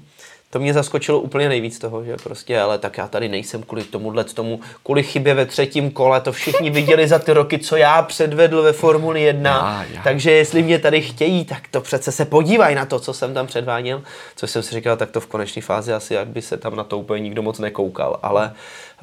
[0.54, 4.24] to mě zaskočilo úplně nejvíc toho, že prostě, ale tak já tady nejsem kvůli tomuhle
[4.24, 8.62] tomu, kvůli chybě ve třetím kole, to všichni viděli za ty roky, co já předvedl
[8.62, 10.02] ve Formuli 1, já, já.
[10.02, 13.46] takže jestli mě tady chtějí, tak to přece se podívají na to, co jsem tam
[13.46, 14.02] předváděl,
[14.36, 16.84] co jsem si říkal, tak to v konečné fázi asi, jak by se tam na
[16.84, 18.52] to úplně nikdo moc nekoukal, ale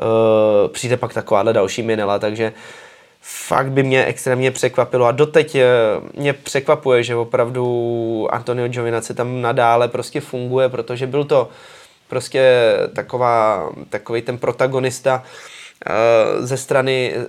[0.02, 2.91] uh, přijde pak takováhle další minela, takže uh,
[3.22, 5.68] fakt by mě extrémně překvapilo a doteď eh,
[6.14, 11.50] mě překvapuje, že opravdu Antonio Giovinazzi tam nadále prostě funguje, protože byl to
[12.08, 17.24] prostě taková, takový ten protagonista uh, ze strany uh,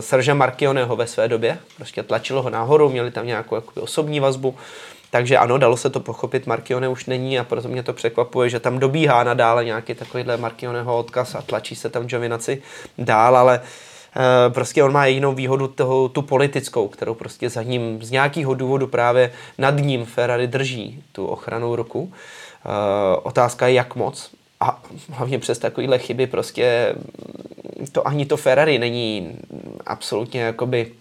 [0.00, 1.58] Serža Marchioneho ve své době.
[1.76, 4.54] Prostě tlačilo ho nahoru, měli tam nějakou jakoby, osobní vazbu.
[5.10, 8.60] Takže ano, dalo se to pochopit, Markione už není a proto mě to překvapuje, že
[8.60, 12.62] tam dobíhá nadále nějaký takovýhle Markioneho odkaz a tlačí se tam Giovinazzi
[12.98, 13.87] dál, ale uh, Eh,
[14.48, 18.86] prostě on má jedinou výhodu toho, tu politickou, kterou prostě za ním z nějakého důvodu
[18.86, 22.12] právě nad ním Ferrari drží tu ochranou ruku.
[22.12, 24.30] Eh, otázka je, jak moc.
[24.60, 26.94] A hlavně přes takovéhle chyby prostě
[27.92, 29.36] to ani to Ferrari není
[29.86, 30.92] absolutně jakoby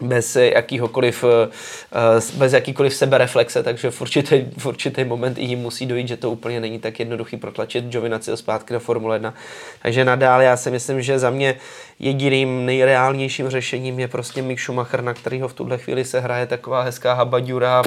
[0.00, 5.86] bez jakýhokoliv, eh, bez jakýkoliv sebereflexe, takže v určitý, v určitý moment i jim musí
[5.86, 9.34] dojít, že to úplně není tak jednoduchý protlačit Giovinazzi zpátky do Formule 1.
[9.82, 11.54] Takže nadále já si myslím, že za mě
[11.98, 16.82] jediným nejreálnějším řešením je prostě Mick Schumacher, na kterýho v tuhle chvíli se hraje taková
[16.82, 17.82] hezká habadura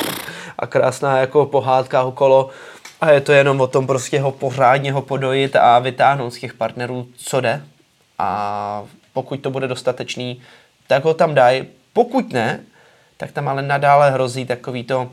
[0.60, 2.50] a krásná jako pohádka okolo.
[3.02, 6.54] A je to jenom o tom prostě ho pořádně ho podojit a vytáhnout z těch
[6.54, 7.64] partnerů, co jde.
[8.20, 10.42] A pokud to bude dostatečný,
[10.88, 12.60] tak ho tam dají, pokud ne,
[13.18, 15.12] tak tam ale nadále hrozí takový to,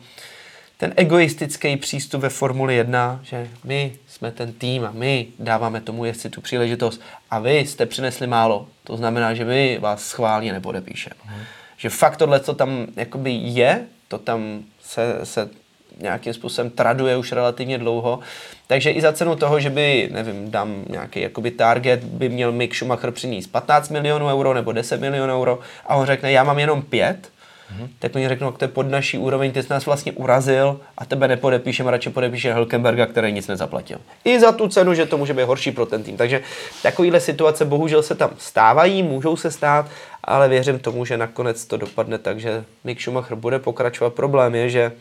[0.76, 6.04] ten egoistický přístup ve Formuli 1, že my jsme ten tým a my dáváme tomu
[6.04, 8.68] jezdci tu příležitost a vy jste přinesli málo.
[8.84, 11.14] To znamená, že my vás schválně nepodepíšeme.
[11.24, 11.40] Mm.
[11.76, 15.50] Že fakt tohle, co tam jakoby je, to tam se, se
[15.98, 18.18] nějakým způsobem traduje už relativně dlouho.
[18.66, 22.74] Takže i za cenu toho, že by, nevím, dám nějaký jakoby target, by měl Mick
[22.74, 26.82] Schumacher přinést 15 milionů euro nebo 10 milionů euro a on řekne, já mám jenom
[26.82, 27.88] 5, mm-hmm.
[27.98, 31.28] tak oni řeknou, to je pod naší úroveň, ty jsi nás vlastně urazil a tebe
[31.28, 33.98] nepodepíšeme, radši podepíše Helkenberga, který nic nezaplatil.
[34.24, 36.16] I za tu cenu, že to může být horší pro ten tým.
[36.16, 36.42] Takže
[36.82, 39.86] takovéhle situace bohužel se tam stávají, můžou se stát,
[40.24, 44.14] ale věřím tomu, že nakonec to dopadne tak, že Mick Schumacher bude pokračovat.
[44.14, 44.92] Problém je, že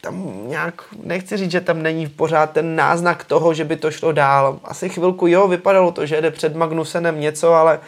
[0.00, 4.12] tam nějak, nechci říct, že tam není pořád ten náznak toho, že by to šlo
[4.12, 4.60] dál.
[4.64, 7.80] Asi chvilku, jo, vypadalo to, že jde před Magnusenem něco, ale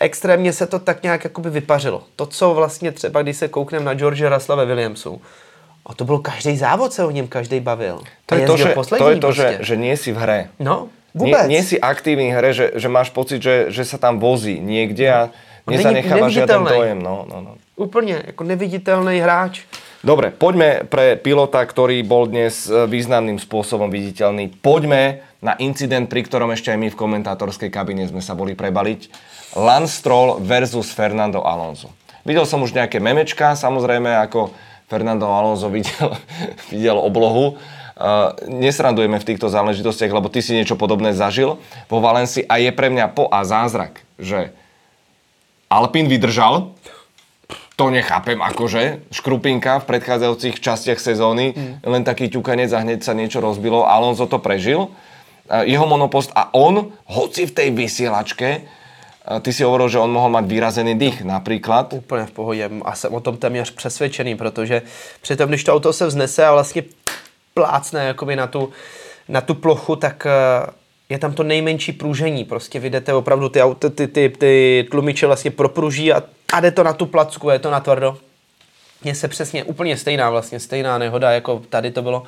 [0.00, 2.02] extrémně se to tak nějak jakoby vypařilo.
[2.16, 5.20] To, co vlastně třeba, když se koukneme na George Russella ve Williamsu,
[5.86, 8.00] a to byl každý závod, se o něm každý bavil.
[8.26, 9.56] To je to, že, to, je to prostě.
[9.58, 10.48] že, že nie si v hre.
[10.58, 11.48] No, vůbec.
[11.48, 14.62] Nie, nie si aktívny v hre, že, že máš pocit, že, že sa tam vozí
[14.62, 15.20] niekde a
[15.66, 15.74] no.
[15.74, 16.98] nezanecháva žiaden dojem.
[17.02, 17.52] No, no, no.
[17.76, 19.66] Úplně, jako neviditelný hráč.
[20.02, 24.50] Dobre, poďme pre pilota, ktorý bol dnes e, významným spôsobom viditeľný.
[24.58, 29.06] Poďme na incident, pri ktorom ešte aj my v komentátorskej kabine sme sa boli prebaliť.
[29.54, 31.94] Lance Stroll versus Fernando Alonso.
[32.26, 34.50] Videl som už nejaké memečka, samozrejme, ako
[34.90, 36.18] Fernando Alonso videl,
[36.66, 37.54] videl oblohu.
[37.94, 42.74] Uh, nesrandujeme v týchto záležitostiach, lebo ty si niečo podobné zažil vo Valencii a je
[42.74, 44.50] pre mňa po a zázrak, že
[45.70, 46.74] Alpin vydržal,
[47.76, 51.74] to nechápem, akože škrupinka v predchádzajúcich častiach sezóny, mm.
[51.88, 53.88] len taký ťukanec a hneď sa niečo rozbilo.
[53.88, 54.92] Alonso to prežil,
[55.64, 58.62] jeho monopost a on, hoci v tej vysielačke,
[59.42, 61.92] ty si hovoril, že on mohl mít vyrazený dých například.
[61.92, 64.82] Úplně v pohodě a jsem o tom téměř přesvědčený, protože
[65.22, 66.82] přitom, když to auto se vznese a vlastně
[67.54, 68.70] plácne jakoby na tu,
[69.28, 70.66] na tu plochu, tak eh,
[71.08, 72.44] je tam to nejmenší průžení.
[72.44, 76.22] Prostě vidíte opravdu ty, ty, ty, ty, ty tlumiče vlastně propruží a
[76.52, 78.16] a jde to na tu placku, je to na tvrdo.
[79.04, 82.22] Mně se přesně úplně stejná vlastně, stejná nehoda, jako tady to bylo,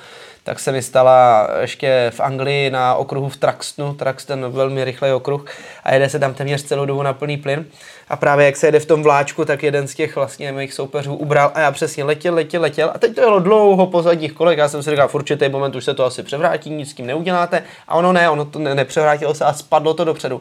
[0.44, 5.44] tak se mi stala ještě v Anglii na okruhu v Traxtonu, Traxton velmi rychlý okruh.
[5.84, 7.66] A jede se tam téměř celou dobu na plný plyn.
[8.08, 11.14] A právě jak se jede v tom vláčku, tak jeden z těch vlastně mých soupeřů
[11.14, 12.90] ubral a já přesně letěl, letěl, letěl.
[12.94, 15.74] A teď to jelo dlouho po zadních kolech, já jsem si říkal, v určitý moment
[15.74, 17.62] už se to asi převrátí, nic s tím neuděláte.
[17.88, 20.40] A ono ne, ono to nepřevrátilo se a spadlo to dopředu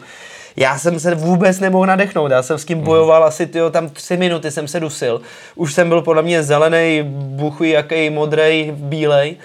[0.55, 3.27] já jsem se vůbec nemohl nadechnout, já jsem s tím bojoval hmm.
[3.27, 5.21] asi tyjo, tam tři minuty jsem se dusil.
[5.55, 9.35] Už jsem byl podle mě zelený, buchy, jaký modrý, bílej.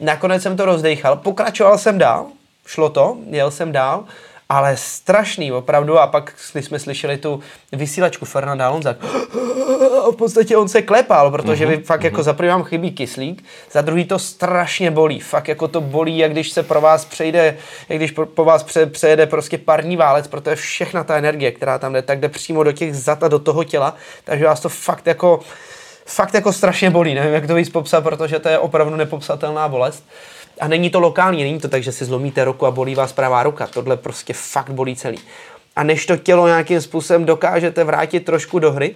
[0.00, 2.26] Nakonec jsem to rozdechal, pokračoval jsem dál,
[2.66, 4.04] šlo to, jel jsem dál
[4.54, 5.98] ale strašný opravdu.
[5.98, 7.40] A pak jsme slyšeli tu
[7.72, 8.96] vysílačku Fernanda Alonza,
[10.12, 13.80] v podstatě on se klepal, protože uh-huh, fakt jako za prvý vám chybí kyslík, za
[13.80, 17.56] druhý to strašně bolí, fakt jako to bolí, jak když se pro vás přejde,
[17.88, 21.92] jak když po vás pře, přejede prostě parní válec, protože všechna ta energie, která tam
[21.92, 25.06] jde, tak jde přímo do těch zad a do toho těla, takže vás to fakt
[25.06, 25.40] jako
[26.06, 30.04] fakt jako strašně bolí, nevím, jak to víc popsat, protože to je opravdu nepopsatelná bolest.
[30.60, 33.42] A není to lokální, není to tak, že si zlomíte ruku a bolí vás pravá
[33.42, 33.66] ruka.
[33.66, 35.18] Tohle prostě fakt bolí celý.
[35.76, 38.94] A než to tělo nějakým způsobem dokážete vrátit trošku do hry,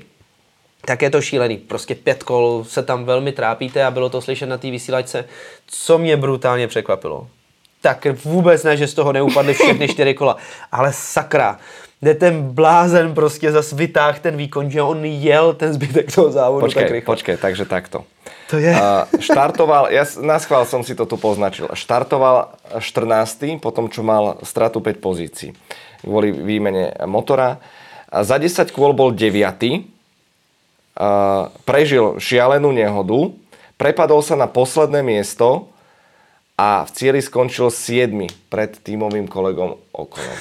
[0.85, 1.57] tak je to šílený.
[1.57, 5.25] Prostě pět kol se tam velmi trápíte a bylo to slyšet na té vysílačce,
[5.66, 7.29] co mě brutálně překvapilo.
[7.81, 10.37] Tak vůbec ne, že z toho neupadly všechny čtyři kola,
[10.73, 11.59] ale sakra
[12.01, 16.66] kde ten blázen prostě zas vytáh ten výkon, že on jel ten zbytek toho závodu
[16.66, 17.14] počkej, tak rychle.
[17.14, 18.05] Počkej, takže takto.
[18.49, 18.73] To je.
[18.73, 21.69] Uh, štartoval, ja na schvál som si to tu poznačil.
[21.77, 23.61] Štartoval 14.
[23.61, 25.53] potom, čo mal stratu 5 pozícií
[26.03, 27.59] kvôli výmene motora.
[28.09, 29.37] A za 10 kôl bol 9.
[30.99, 33.31] Uh, prežil šialenú nehodu,
[33.79, 35.71] prepadol sa na posledné miesto
[36.59, 38.11] a v cieli skončil 7.
[38.51, 40.33] pred tímovým kolegom okolo.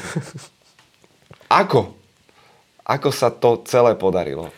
[1.61, 1.93] Ako?
[2.87, 4.49] Ako sa to celé podarilo?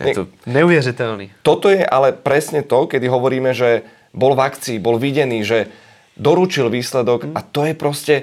[0.00, 1.44] To je to neuvěřitelný.
[1.44, 3.84] Toto je ale presne to, kedy hovoríme, že
[4.16, 5.68] bol v akcii, bol videný, že
[6.16, 7.34] doručil výsledok hmm.
[7.36, 8.14] a to je proste...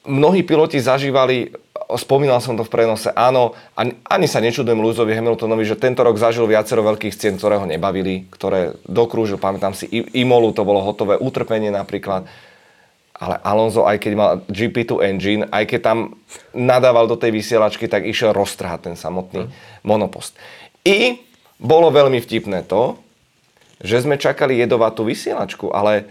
[0.00, 1.52] Mnohí piloti zažívali,
[1.92, 3.52] spomínal som to v prenose, áno,
[4.08, 8.24] ani sa nečudujem Luzovi Hamiltonovi, že tento rok zažil viacero veľkých cien, ktoré ho nebavili,
[8.32, 12.24] ktoré dokrúžil, pamätám si Imolu, to bolo hotové utrpenie napríklad.
[13.20, 15.98] Ale Alonso, aj keď mal GP2 engine, aj keď tam
[16.56, 19.50] nadával do tej vysielačky, tak išiel roztrhať ten samotný mm.
[19.84, 20.32] monopost.
[20.88, 21.20] I
[21.60, 22.96] bolo veľmi vtipné to,
[23.84, 26.08] že sme čakali jedovatú vysielačku, ale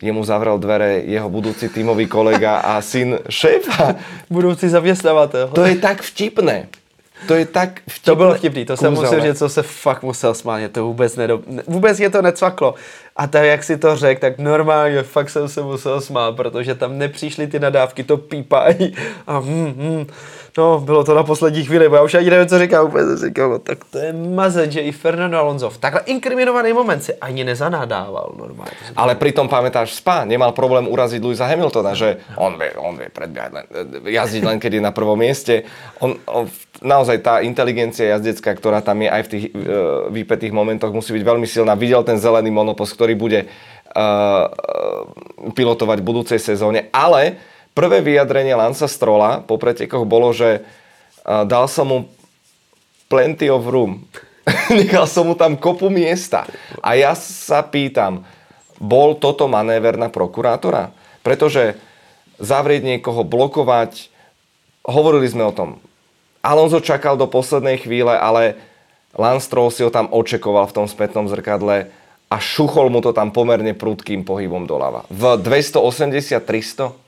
[0.00, 3.96] jemu zavrel dvere jeho budúci tímový kolega a syn šéfa.
[4.32, 5.52] Budoucí zaměstnavatel.
[5.52, 6.68] To je tak vtipné.
[7.28, 8.04] To je tak vtipné.
[8.04, 11.40] To bylo vtipný, to jsem musel říct, co se fakt musel smát, to vůbec nedo...
[11.66, 12.74] Vůbec mě to necvaklo.
[13.16, 16.98] A tak, jak si to řekl, tak normálně fakt jsem se musel smát, protože tam
[16.98, 18.94] nepřišly ty nadávky, to pípají
[19.26, 20.06] a hm, hm.
[20.58, 23.28] No, bylo to na poslední chvíli, bo já už ani nevím, co říkám, úplně jsem
[23.28, 27.14] říkal, no, tak to je mazet, že i Fernando Alonso v takhle inkriminovaný moment si
[27.14, 28.72] ani nezanádával normálně.
[28.96, 33.52] Ale pritom pamätáš, Spa nemal problém uraziť Louisa Hamiltona, že on vie, on vie predbiehať
[33.52, 33.64] len,
[34.04, 35.62] jazdiť len je na prvom mieste.
[36.00, 36.48] On, on,
[36.80, 41.24] naozaj tá inteligencia jazdecká, ktorá tam je aj v tých uh, výpetých momentoch, musí byť
[41.24, 41.78] veľmi silná.
[41.78, 44.44] Videl ten zelený monopost, ktorý bude uh,
[45.56, 47.40] pilotovať v budúcej sezóne, ale
[47.72, 51.98] prvé vyjadrenie Lansa Strola po pretekoch bolo, že uh, dal som mu
[53.08, 54.04] plenty of room.
[54.78, 56.46] Nechal som mu tam kopu miesta.
[56.84, 58.22] A ja sa pýtam,
[58.76, 60.92] bol toto manéver na prokurátora?
[61.24, 61.74] Pretože
[62.36, 64.12] zavrieť niekoho, blokovať,
[64.86, 65.80] hovorili sme o tom.
[66.46, 68.54] Alonso čakal do poslednej chvíle, ale
[69.18, 71.90] Lance Stroll si ho tam očekoval v tom spätnom zrkadle
[72.30, 75.02] a šuchol mu to tam pomerne prudkým pohybom doľava.
[75.10, 77.04] V 280-300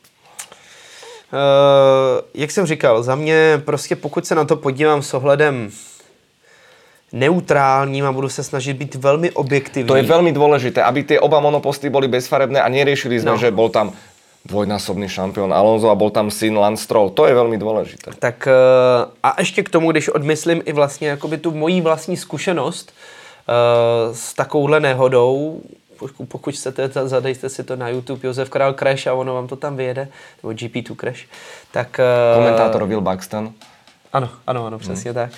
[1.28, 5.70] Uh, jak jsem říkal, za mě prostě pokud se na to podívám s ohledem
[7.12, 9.88] neutrálním a budu se snažit být velmi objektivní.
[9.88, 13.36] To je velmi důležité, aby ty oba monoposty byly bezfarebné a neriešili jsme, no.
[13.36, 13.92] že bol tam
[14.48, 17.10] dvojnásobný šampion Alonso a bol tam syn Lance Stroll.
[17.10, 18.10] To je velmi důležité.
[18.18, 22.92] Tak uh, a ještě k tomu, když odmyslím i vlastně jakoby tu mojí vlastní zkušenost
[22.92, 25.60] uh, s takovouhle nehodou,
[26.28, 29.76] pokud chcete, zadejte si to na YouTube Josef Král Crash a ono vám to tam
[29.76, 30.08] vyjede,
[30.42, 31.26] nebo GP2 Crash.
[31.72, 33.52] Tak, uh, Komentátor Will Buxton.
[34.12, 35.14] Ano, ano, ano, přesně hmm.
[35.14, 35.30] tak.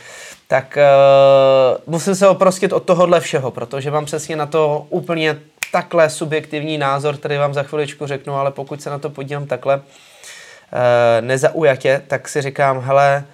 [0.48, 5.38] Tak uh, musím se oprostit od tohohle všeho, protože mám přesně na to úplně
[5.72, 9.76] takhle subjektivní názor, který vám za chviličku řeknu, ale pokud se na to podívám takhle
[9.76, 9.83] uh,
[11.20, 13.24] nezaujatě, tak si říkám, hele,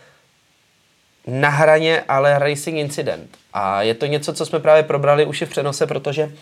[1.27, 3.38] na hraně, ale racing incident.
[3.53, 6.33] A je to něco, co jsme právě probrali už i v přenose, protože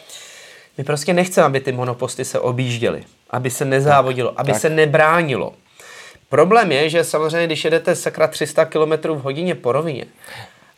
[0.78, 4.60] my prostě nechceme, aby ty monoposty se objížděly, aby se nezávodilo, tak, aby tak.
[4.60, 5.54] se nebránilo.
[6.28, 10.04] Problém je, že samozřejmě, když jedete sakra 300 km v hodině po rovině.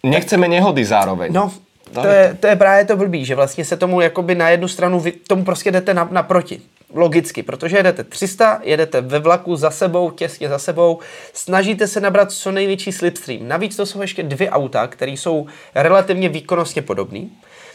[0.03, 1.33] Nechceme nehody zároveň.
[1.33, 1.53] No,
[1.93, 5.01] to je, to je právě to blbý, že vlastně se tomu jakoby na jednu stranu,
[5.01, 6.61] vy tomu prostě jdete na, naproti.
[6.95, 10.99] Logicky, protože jedete 300, jedete ve vlaku za sebou, těsně za sebou,
[11.33, 13.49] snažíte se nabrat co největší slipstream.
[13.49, 17.21] Navíc to jsou ještě dvě auta, které jsou relativně výkonnostně podobné.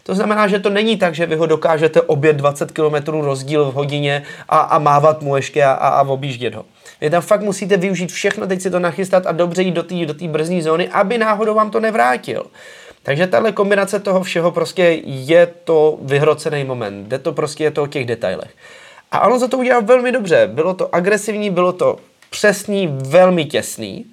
[0.04, 3.74] To znamená, že to není tak, že vy ho dokážete obět 20 km rozdíl v
[3.74, 6.66] hodině a, a mávat mu ještě a, a, a objíždět ho.
[7.02, 10.06] Vy tam fakt musíte využít všechno, teď si to nachystat a dobře jít do té
[10.06, 12.46] do brzdní zóny, aby náhodou vám to nevrátil.
[13.04, 17.08] Takže tahle kombinace toho všeho prostě je to vyhrocený moment.
[17.08, 18.52] Jde to prostě je to o těch detailech.
[19.12, 20.50] A za to udělal velmi dobře.
[20.54, 21.98] Bylo to agresivní, bylo to
[22.30, 24.06] přesný, velmi těsný.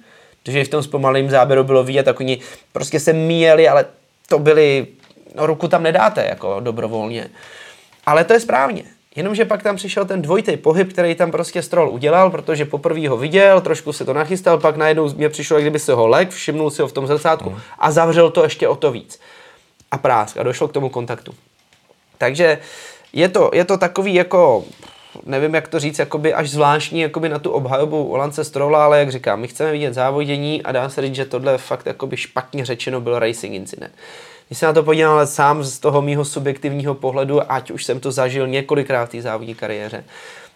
[0.49, 2.39] I v tom zpomalým záběru bylo vidět, tak oni
[2.71, 3.85] prostě se míjeli, ale
[4.27, 4.87] to byly
[5.35, 7.29] no, ruku tam nedáte jako dobrovolně.
[8.05, 8.83] Ale to je správně.
[9.15, 13.17] Jenomže pak tam přišel ten dvojitý pohyb, který tam prostě Stroll udělal, protože poprvé ho
[13.17, 16.69] viděl, trošku se to nachystal, pak najednou mě přišlo, jak kdyby se ho lek, všimnul
[16.69, 17.59] si ho v tom zrcátku mm.
[17.79, 19.19] a zavřel to ještě o to víc.
[19.91, 21.33] A prásk a došlo k tomu kontaktu.
[22.17, 22.57] Takže
[23.13, 24.63] je to, je to takový jako,
[25.25, 29.11] nevím jak to říct, jakoby až zvláštní jakoby na tu obhajobu Olance Strolla, ale jak
[29.11, 33.01] říkám, my chceme vidět závodění a dá se říct, že tohle fakt jakoby špatně řečeno
[33.01, 33.93] byl racing incident.
[34.49, 37.99] Když se na to podívám ale sám z toho mýho subjektivního pohledu, ať už jsem
[37.99, 40.03] to zažil několikrát v té závodní kariéře,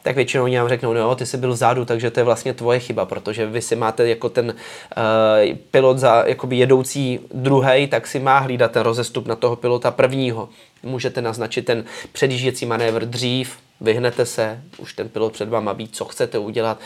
[0.04, 2.80] tak většinou oni vám řeknou, no ty jsi byl vzadu, takže to je vlastně tvoje
[2.80, 8.20] chyba, protože vy si máte jako ten uh, pilot za jakoby jedoucí druhý, tak si
[8.20, 10.50] má hlídat ten rozestup na toho pilota prvního.
[10.84, 16.06] Můžete naznačit ten předjížděcí manévr dřív, vyhnete se, už ten pilot před váma ví, co
[16.06, 16.80] chcete udělat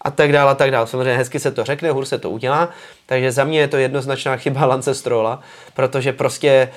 [0.00, 0.86] a tak dále a tak dále.
[0.86, 2.68] Samozřejmě hezky se to řekne, hůř se to udělá,
[3.06, 5.42] takže za mě je to jednoznačná chyba Lance Strola,
[5.74, 6.68] protože prostě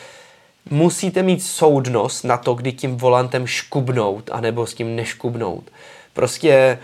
[0.69, 5.71] musíte mít soudnost na to, kdy tím volantem škubnout, anebo s tím neškubnout.
[6.13, 6.79] Prostě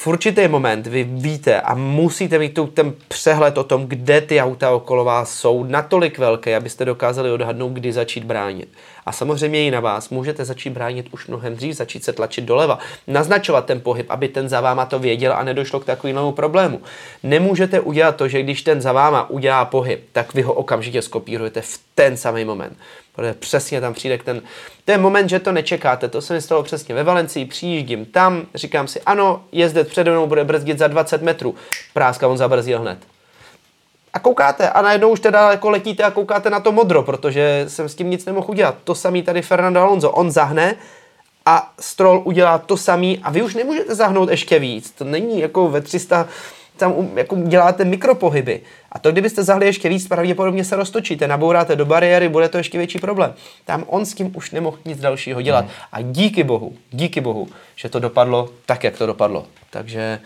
[0.00, 4.40] v určitý moment vy víte a musíte mít tu, ten přehled o tom, kde ty
[4.40, 8.68] auta okolo vás jsou natolik velké, abyste dokázali odhadnout, kdy začít bránit.
[9.06, 12.78] A samozřejmě i na vás můžete začít bránit už mnohem dřív, začít se tlačit doleva,
[13.06, 16.80] naznačovat ten pohyb, aby ten za váma to věděl a nedošlo k takovému problému.
[17.22, 21.60] Nemůžete udělat to, že když ten za váma udělá pohyb, tak vy ho okamžitě skopírujete
[21.60, 22.76] v ten samý moment.
[23.20, 24.42] Protože přesně tam přijde ten,
[24.84, 26.08] ten moment, že to nečekáte.
[26.08, 30.26] To se mi stalo přesně ve Valencii, přijíždím tam, říkám si, ano, jezdec přede mnou
[30.26, 31.54] bude brzdit za 20 metrů.
[31.94, 32.98] Práska on zabrzdil hned
[34.12, 37.88] a koukáte a najednou už teda jako letíte a koukáte na to modro, protože jsem
[37.88, 38.74] s tím nic nemohl udělat.
[38.84, 40.76] To samý tady Fernando Alonso, on zahne
[41.46, 44.90] a Stroll udělá to samý a vy už nemůžete zahnout ještě víc.
[44.90, 46.28] To není jako ve 300,
[46.80, 48.60] tam jako děláte mikropohyby.
[48.92, 52.78] A to, kdybyste zahli ještě víc, pravděpodobně se roztočíte, nabouráte do bariéry, bude to ještě
[52.78, 53.34] větší problém.
[53.64, 55.64] Tam on s tím už nemohl nic dalšího dělat.
[55.92, 59.46] A díky bohu, díky bohu, že to dopadlo tak, jak to dopadlo.
[59.70, 60.20] Takže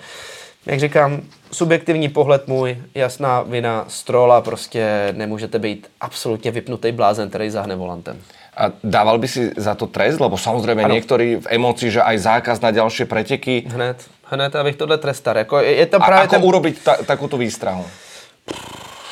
[0.66, 1.20] jak říkám,
[1.52, 8.16] subjektivní pohled můj, jasná vina Strola, prostě nemůžete být absolutně vypnutý blázen, který zahne volantem.
[8.56, 10.22] A dával by si za to trest?
[10.22, 10.94] Lebo samozrejme ano.
[10.94, 13.66] niektorí v emocii, že aj zákaz na ďalšie preteky.
[13.66, 15.36] Hned, hned, abych tohle trestal.
[15.36, 16.44] Jako je, to A právě ako ten...
[16.44, 17.84] urobiť ta, takúto výstrahu?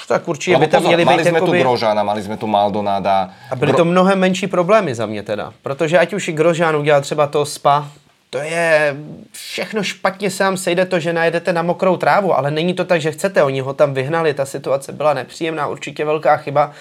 [0.09, 1.61] Tak určitě Lebo by tam měli mali být sme tu jakoby...
[1.61, 3.31] Grožána, mali sme tu Maldonada.
[3.51, 5.53] A byly to mnohem menší problémy za mě teda.
[5.63, 7.89] Protože ať už i Grožán udělal třeba to spa,
[8.31, 8.97] to je
[9.33, 13.01] všechno špatně se vám sejde to, že najedete na mokrou trávu, ale není to tak,
[13.01, 13.43] že chcete.
[13.43, 16.73] Oni ho tam vyhnali, ta situace byla nepříjemná, určitě velká chyba,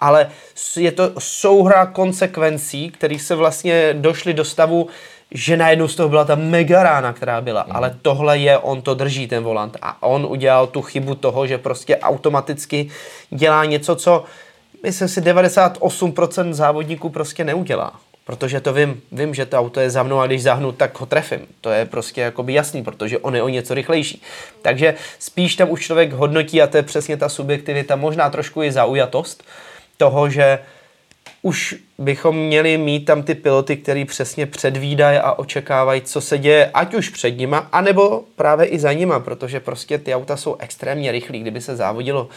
[0.00, 0.28] ale
[0.76, 4.88] je to souhra konsekvencí, který se vlastně došli do stavu,
[5.30, 7.64] že najednou z toho byla ta mega rána, která byla.
[7.66, 7.76] Mm.
[7.76, 9.76] Ale tohle je, on to drží, ten volant.
[9.82, 12.90] A on udělal tu chybu toho, že prostě automaticky
[13.30, 14.24] dělá něco, co
[14.82, 17.92] myslím si 98% závodníků prostě neudělá.
[18.24, 21.06] Protože to vím, vím, že to auto je za mnou a když zahnu, tak ho
[21.06, 21.40] trefím.
[21.60, 24.22] To je prostě jakoby jasný, protože on je o něco rychlejší.
[24.62, 28.72] Takže spíš tam už člověk hodnotí a to je přesně ta subjektivita, možná trošku i
[28.72, 29.44] zaujatost
[29.96, 30.58] toho, že
[31.42, 36.70] už bychom měli mít tam ty piloty, který přesně předvídají a očekávají, co se děje,
[36.74, 41.12] ať už před nima, anebo právě i za nima, protože prostě ty auta jsou extrémně
[41.12, 41.40] rychlí.
[41.40, 42.28] Kdyby se závodilo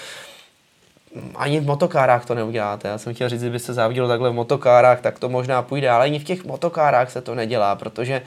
[1.36, 2.88] ani v motokárách to neuděláte.
[2.88, 6.06] Já jsem chtěl říct, kdyby se závodilo takhle v motokárách, tak to možná půjde, ale
[6.06, 8.22] ani v těch motokárách se to nedělá, protože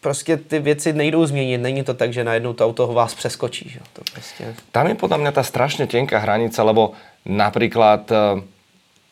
[0.00, 1.58] prostě ty věci nejdou změnit.
[1.58, 3.68] Není to tak, že najednou to auto vás přeskočí.
[3.68, 3.80] Že?
[3.92, 4.54] To prostě...
[4.72, 6.92] Tam je podľa mňa tá strašne tenká hranica, lebo
[7.24, 8.10] napríklad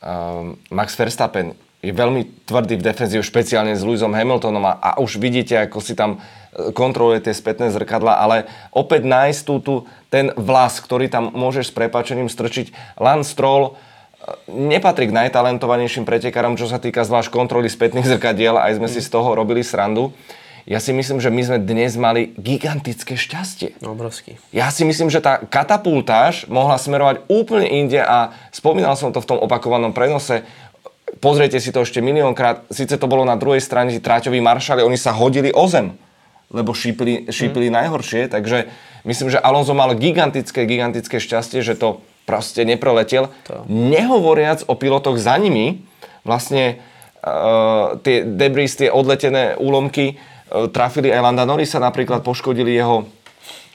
[0.01, 4.91] uh, uh, Max Verstappen je veľmi tvrdý v defenzíve, špeciálne s Lewisom Hamiltonom a, a
[5.01, 6.21] už vidíte, ako si tam
[6.53, 9.75] e, kontroluje tie spätné zrkadla, ale opäť nájsť tú, tú,
[10.13, 13.01] ten vlas, ktorý tam môžeš s prepačením strčiť.
[13.01, 13.73] Lance Stroll e,
[14.53, 19.09] nepatrí k najtalentovanejším pretekárom, čo sa týka zvlášť kontroly spätných zrkadiel, aj sme si z
[19.09, 20.13] toho robili srandu.
[20.71, 23.83] Ja si myslím, že my sme dnes mali gigantické šťastie.
[23.83, 24.39] Obrovský.
[24.55, 29.35] Ja si myslím, že tá katapultáž mohla smerovať úplne inde a spomínal som to v
[29.35, 30.47] tom opakovanom prenose.
[31.19, 32.71] Pozrite si to ešte miliónkrát.
[32.71, 35.99] Sice to bolo na druhej strane, tí tráťoví maršali, oni sa hodili o zem,
[36.55, 37.75] lebo šípili, šípili mm.
[37.75, 38.31] najhoršie.
[38.31, 38.71] Takže
[39.11, 41.99] myslím, že Alonso mal gigantické, gigantické šťastie, že to
[42.31, 43.27] proste nepreletel.
[43.51, 43.67] To.
[43.67, 45.83] Nehovoriac o pilotoch za nimi,
[46.23, 46.79] vlastne
[47.27, 50.15] uh, tie debris, tie odletené úlomky
[50.75, 53.07] trafili aj Landa Norrisa, napríklad poškodili jeho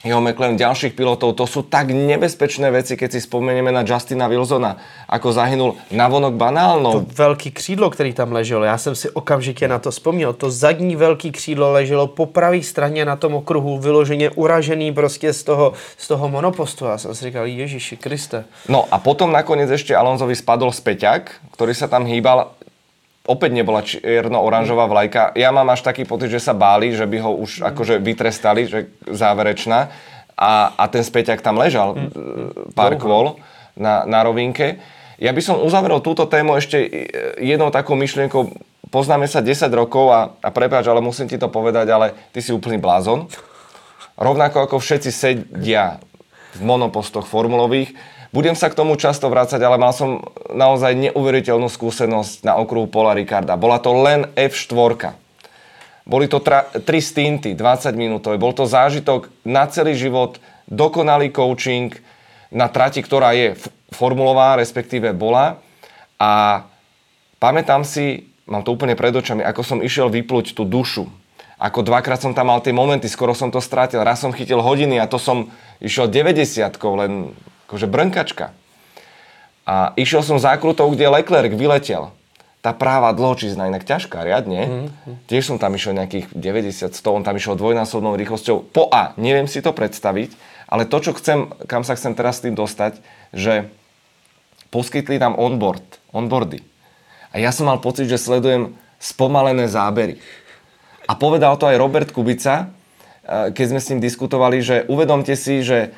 [0.06, 4.78] jeho McLaren, ďalších pilotov, to sú tak nebezpečné veci, keď si spomenieme na Justina Wilsona,
[5.10, 7.02] ako zahynul navonok banálnou.
[7.02, 10.32] To velký křídlo, který tam leželo, já jsem si okamžitě na to vzpomněl.
[10.32, 15.42] To zadní velký křídlo leželo po pravé straně na tom okruhu, vyloženě uražený prostě z
[15.42, 16.84] toho, z toho monopostu.
[16.84, 18.44] Já jsem si říkal, Ježiši Kriste.
[18.68, 22.54] No a potom nakoniec ešte Alonsovi spadol späťak, ktorý sa tam hýbal
[23.26, 25.34] opäť nebola čierno-oranžová vlajka.
[25.34, 28.90] Ja mám až taký pocit, že sa báli, že by ho už akože vytrestali, že
[29.10, 29.90] záverečná.
[30.36, 31.96] A, a ten späťak tam ležal
[32.76, 33.40] pár kvôl
[33.74, 34.78] na, na rovinke.
[35.16, 36.76] Ja by som uzavrel túto tému ešte
[37.40, 38.52] jednou takou myšlienkou.
[38.92, 42.52] Poznáme sa 10 rokov a, a prepáč, ale musím ti to povedať, ale ty si
[42.52, 43.26] úplný blázon.
[44.16, 46.00] Rovnako ako všetci sedia
[46.56, 47.92] v monopostoch formulových,
[48.36, 50.20] budem sa k tomu často vrácať, ale mal som
[50.52, 53.56] naozaj neuveriteľnú skúsenosť na okruhu Pola Ricarda.
[53.56, 55.16] Bola to len F4.
[56.04, 58.36] Boli to tra- tri stinty, 20 minútové.
[58.36, 60.36] Bol to zážitok na celý život,
[60.68, 61.96] dokonalý coaching
[62.52, 63.56] na trati, ktorá je
[63.96, 65.56] formulová, respektíve bola.
[66.20, 66.62] A
[67.40, 71.08] pamätám si, mám to úplne pred očami, ako som išiel vypluť tú dušu.
[71.56, 74.04] Ako dvakrát som tam mal tie momenty, skoro som to strátil.
[74.04, 75.48] Raz som chytil hodiny a to som
[75.80, 76.68] išiel 90
[77.00, 77.32] len
[77.66, 78.54] akože brnkačka.
[79.66, 82.14] A išiel som zákrutou, kde Leclerc vyletel.
[82.62, 84.62] Tá práva dlhočízna, inak ťažká, riadne.
[84.66, 85.14] Mm-hmm.
[85.26, 88.70] Tiež som tam išiel nejakých 90, 100, on tam išiel dvojnásobnou rýchlosťou.
[88.70, 90.34] Po A, neviem si to predstaviť,
[90.70, 92.98] ale to, čo chcem, kam sa chcem teraz s tým dostať,
[93.34, 93.70] že
[94.70, 96.62] poskytli tam onboard, onboardy.
[97.30, 100.18] A ja som mal pocit, že sledujem spomalené zábery.
[101.06, 105.62] A povedal to aj Robert Kubica, eh, keď sme s ním diskutovali, že uvedomte si,
[105.62, 105.94] že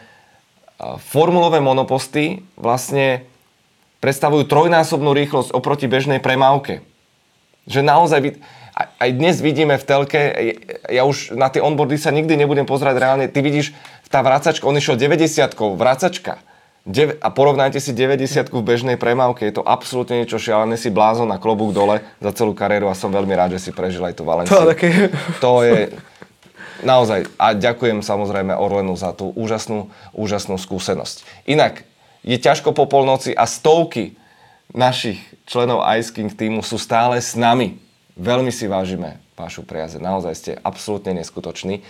[0.78, 3.26] formulové monoposty vlastne
[3.98, 6.86] predstavujú trojnásobnú rýchlosť oproti bežnej premávke.
[7.66, 8.18] Že naozaj,
[8.78, 10.20] aj dnes vidíme v telke,
[10.86, 13.74] ja už na tie onboardy sa nikdy nebudem pozerať reálne, ty vidíš,
[14.08, 16.40] tá vracačka, on išiel 90 vracačka.
[17.20, 21.36] A porovnajte si 90 v bežnej premávke, je to absolútne niečo šialené, si blázon na
[21.36, 24.56] klobúk dole za celú kariéru a som veľmi rád, že si prežil aj tú Valenciu.
[24.56, 25.12] To, také...
[25.36, 25.92] to je,
[26.82, 27.26] Naozaj.
[27.38, 31.26] A ďakujem samozrejme Orlenu za tú úžasnú, úžasnú skúsenosť.
[31.48, 31.82] Inak,
[32.22, 34.18] je ťažko po polnoci a stovky
[34.74, 35.18] našich
[35.48, 37.78] členov Ice King týmu sú stále s nami.
[38.18, 40.02] Veľmi si vážime vašu priaze.
[40.02, 41.80] Naozaj ste absolútne neskutoční.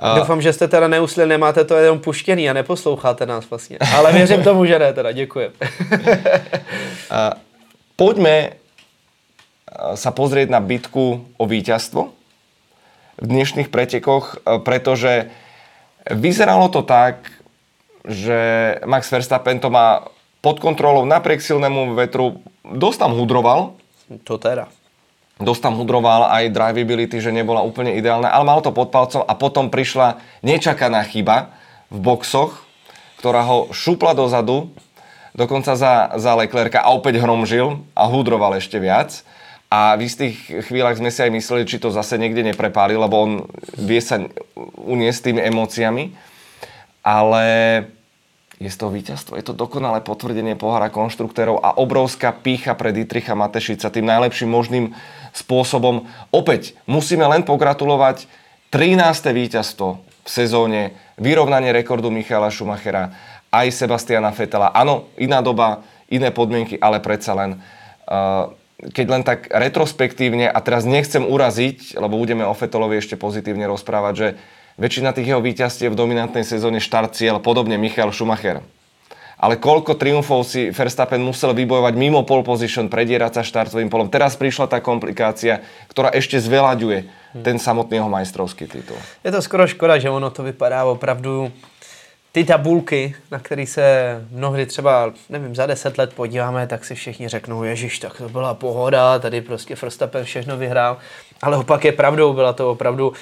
[0.00, 3.78] Uh, Doufám, že jste teda neusli, nemáte to jenom puštěný a neposloucháte nás vlastně.
[3.96, 5.52] Ale věřím tomu, že ne, teda děkuji.
[5.52, 7.36] uh,
[8.00, 8.56] poďme
[9.94, 12.19] sa pozrieť na bitku o víťazstvo
[13.20, 15.28] v dnešných pretekoch, pretože
[16.08, 17.28] vyzeralo to tak,
[18.08, 20.08] že Max Verstappen to má
[20.40, 22.40] pod kontrolou napriek silnému vetru.
[22.64, 23.76] Dosť tam hudroval.
[24.24, 24.72] To teda.
[25.40, 29.32] Dosť tam hudroval aj drivability, že nebola úplne ideálna, ale mal to pod palcom a
[29.36, 31.52] potom prišla nečakaná chyba
[31.88, 32.60] v boxoch,
[33.20, 34.72] ktorá ho šupla dozadu,
[35.36, 39.24] dokonca za, za Leclerca a opäť hromžil a hudroval ešte viac.
[39.70, 43.32] A v istých chvíľach sme si aj mysleli, či to zase niekde neprepáli, lebo on
[43.78, 44.18] vie sa
[44.82, 46.10] uniesť tými emóciami.
[47.06, 47.46] Ale
[48.60, 49.40] je toho víťazstvo.
[49.40, 54.86] Je to dokonalé potvrdenie pohára konštruktérov a obrovská pícha pre Dietricha Matešica tým najlepším možným
[55.32, 56.04] spôsobom.
[56.28, 58.28] Opäť musíme len pogratulovať
[58.68, 59.00] 13.
[59.32, 63.16] víťazstvo v sezóne, vyrovnanie rekordu Michala Schumachera,
[63.48, 64.76] aj Sebastiana Fetela.
[64.76, 65.80] Áno, iná doba,
[66.12, 72.16] iné podmienky, ale predsa len uh, keď len tak retrospektívne, a teraz nechcem uraziť, lebo
[72.16, 74.28] budeme o Fetolovi ešte pozitívne rozprávať, že
[74.80, 78.64] väčšina tých jeho víťazstiev v dominantnej sezóne štart cieľ, podobne Michael Schumacher.
[79.40, 84.12] Ale koľko triumfov si Verstappen musel vybojovať mimo pole position, predierať sa štartovým polom.
[84.12, 87.08] Teraz prišla tá komplikácia, ktorá ešte zvelaďuje
[87.40, 89.00] ten samotný jeho majstrovský titul.
[89.24, 91.48] Je to skoro škoda, že ono to vypadá opravdu
[92.32, 97.28] ty tabulky, na které se mnohdy třeba, nevím, za deset let podíváme, tak si všichni
[97.28, 100.98] řeknou, ježiš, tak to byla pohoda, tady prostě Verstappen všechno vyhrál.
[101.42, 103.12] Ale opak je pravdou, byla to opravdu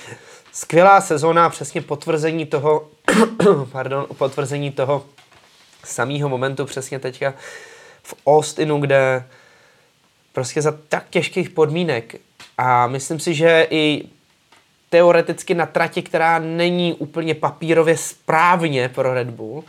[0.53, 2.89] skvělá sezóna, přesně potvrzení toho,
[3.73, 5.05] pardon, potvrzení toho
[5.85, 7.35] samého momentu přesně teďka
[8.03, 9.25] v Austinu, kde
[10.33, 12.15] prostě za tak těžkých podmínek
[12.59, 14.05] a myslím si, že i
[14.91, 19.65] teoreticky na trati, která není úplně papírově správně pro Red Bull,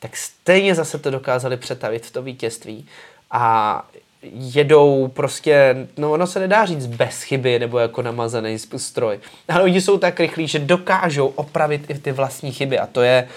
[0.00, 2.86] tak stejně zase to dokázali přetavit v to vítězství.
[3.30, 3.86] A
[4.32, 9.18] jedou prostě, no ono se nedá říct bez chyby nebo jako namazaný stroj,
[9.48, 13.28] ale oni jsou tak rychlí, že dokážou opravit i ty vlastní chyby a to je,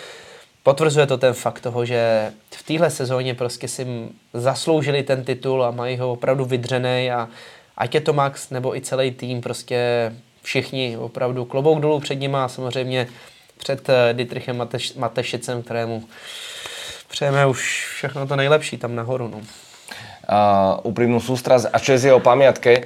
[0.63, 3.87] potvrzuje to ten fakt toho, že v téhle sezóně prostě si
[4.33, 7.27] zasloužili ten titul a mají ho opravdu vydřený a
[7.77, 10.11] ať je to Max nebo i celý tým, prostě
[10.47, 13.07] všichni opravdu klobouk dolů před nima a samozřejmě
[13.57, 16.03] před eh, Dietrichem Mateš, Matešicem, kterému
[17.07, 19.27] přejeme už všechno to nejlepší tam nahoru.
[19.27, 19.41] No.
[20.27, 22.83] Uh, úprimnú sústrasť a čest jeho pamiatke.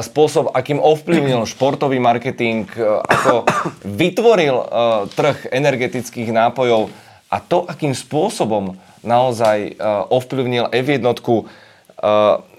[0.00, 3.44] Spôsob, akým ovplyvnil športový marketing, uh, ako
[3.84, 4.64] vytvoril uh,
[5.12, 6.88] trh energetických nápojov
[7.28, 9.76] a to, akým spôsobom naozaj
[10.08, 11.04] ovplyvnil F1.
[11.04, 11.44] Uh,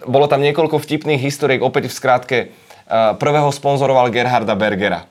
[0.05, 2.37] bolo tam niekoľko vtipných historiek, opäť v skratke.
[2.91, 5.07] Uh, prvého sponzoroval Gerharda Bergera.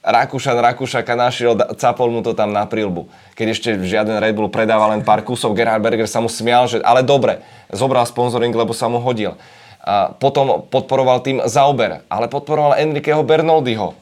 [0.00, 3.12] Rakúšan Rakúšaka našiel, capol mu to tam na prílbu.
[3.36, 6.80] Keď ešte žiaden Red Bull predával len pár kusov, Gerhard Berger sa mu smial, že
[6.80, 9.36] ale dobre, zobral sponsoring, lebo sa mu hodil.
[9.84, 13.92] A potom podporoval tým Zauber, ale podporoval Enriqueho Bernoldiho.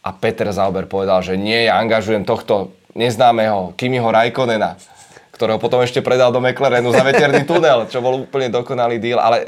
[0.00, 4.80] A Peter Zauber povedal, že nie, ja angažujem tohto neznámeho Kimiho Raikonena,
[5.36, 9.44] ktorého potom ešte predal do McLarenu za veterný tunel, čo bol úplne dokonalý deal, ale
[9.44, 9.46] e,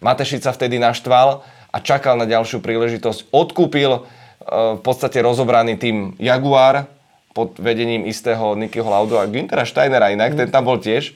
[0.00, 1.44] Matešica vtedy naštval
[1.76, 3.28] a čakal na ďalšiu príležitosť.
[3.36, 4.08] Odkúpil
[4.48, 6.88] v podstate rozobraný tým Jaguar
[7.36, 11.12] pod vedením istého Nikyho Laudu a Günthera Steinera inak, ten tam bol tiež.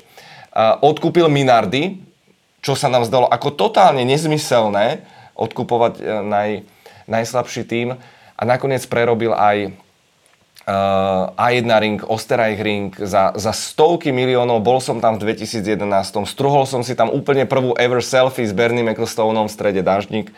[0.84, 1.96] Odkúpil Minardy,
[2.60, 5.00] čo sa nám zdalo ako totálne nezmyselné
[5.32, 6.50] odkupovať e, naj,
[7.08, 7.96] najslabší tým
[8.36, 9.72] a nakoniec prerobil aj
[11.34, 14.62] A1 ring, Osterreich ring za, za stovky miliónov.
[14.62, 15.82] Bol som tam v 2011.
[16.28, 20.30] Struhol som si tam úplne prvú ever selfie s Bernie Ecclestoneom v strede Dažník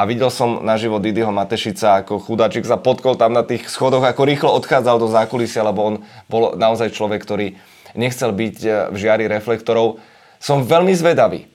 [0.00, 4.24] a videl som naživo Didyho Matešica, ako chudáčik sa potkol tam na tých schodoch, ako
[4.24, 5.94] rýchlo odchádzal do zákulisia, lebo on
[6.24, 7.60] bol naozaj človek, ktorý
[7.92, 10.00] nechcel byť e, v žiari reflektorov.
[10.40, 11.52] Som veľmi zvedavý,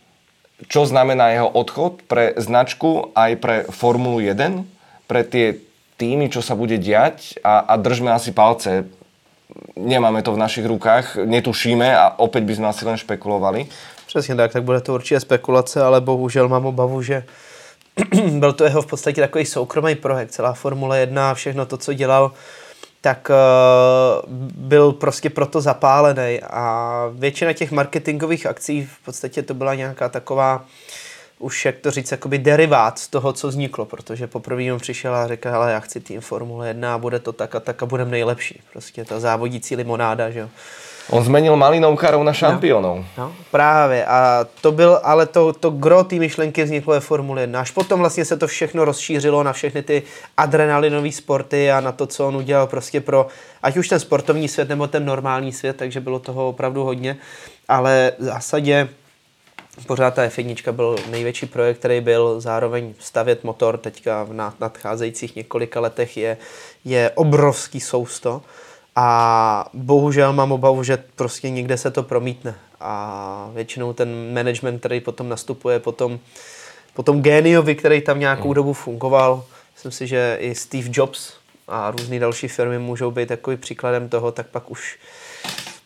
[0.69, 4.61] čo znamená jeho odchod pre značku aj pre Formulu 1,
[5.09, 5.57] pre tie
[5.97, 8.85] týmy, čo sa bude diať a, a držme asi palce.
[9.75, 13.67] Nemáme to v našich rukách, netušíme a opäť by sme asi len špekulovali.
[14.07, 17.23] Přesně tak, tak bude to určitě spekulace, ale bohužel mám obavu, že
[18.39, 21.93] byl to jeho v podstatě takový soukromý projekt, celá Formule 1 a všechno to, co
[21.93, 22.31] dělal,
[23.01, 29.75] tak uh, byl prostě proto zapálený a většina těch marketingových akcí v podstatě to byla
[29.75, 30.65] nějaká taková
[31.39, 35.27] už, jak to říct, jakoby derivát z toho, co vzniklo, protože poprvé on přišel a
[35.27, 38.11] řekl, ale já chci tým Formule 1 a bude to tak a tak a budeme
[38.11, 38.61] nejlepší.
[38.73, 40.49] Prostě ta závodící limonáda, že jo.
[41.09, 42.97] On zmenil malinovkárov na šampiónov.
[42.97, 44.05] No, no, právě.
[44.05, 47.59] A to byl, ale to, to gro té myšlenky vzniklo ve Formule 1.
[47.61, 50.03] Až potom vlastně se to všechno rozšířilo na všechny ty
[50.37, 53.27] adrenalinové sporty a na to, co on udělal prostě pro,
[53.63, 57.17] ať už ten sportovní svět nebo ten normální svět, takže bylo toho opravdu hodně.
[57.67, 58.89] Ale v zásadě
[59.87, 65.79] pořád ta F1 byl největší projekt, který byl zároveň stavět motor teďka v nadcházejících několika
[65.79, 66.37] letech je,
[66.85, 68.41] je obrovský sousto
[68.95, 74.99] a bohužel mám obavu, že prostě někde se to promítne a většinou ten management, který
[74.99, 76.19] potom nastupuje potom,
[76.93, 78.53] potom géniovi, který tam nějakou mm.
[78.53, 79.43] dobu fungoval,
[79.75, 81.33] myslím si, že i Steve Jobs
[81.67, 84.97] a různé další firmy můžou být takový příkladem toho, tak pak už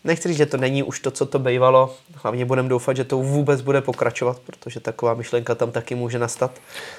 [0.04, 1.96] nechci říct, že to není už to, co to bývalo.
[2.24, 6.52] Hlavně budeme doufat, že to vůbec bude pokračovat, protože taková myšlenka tam taky může nastat.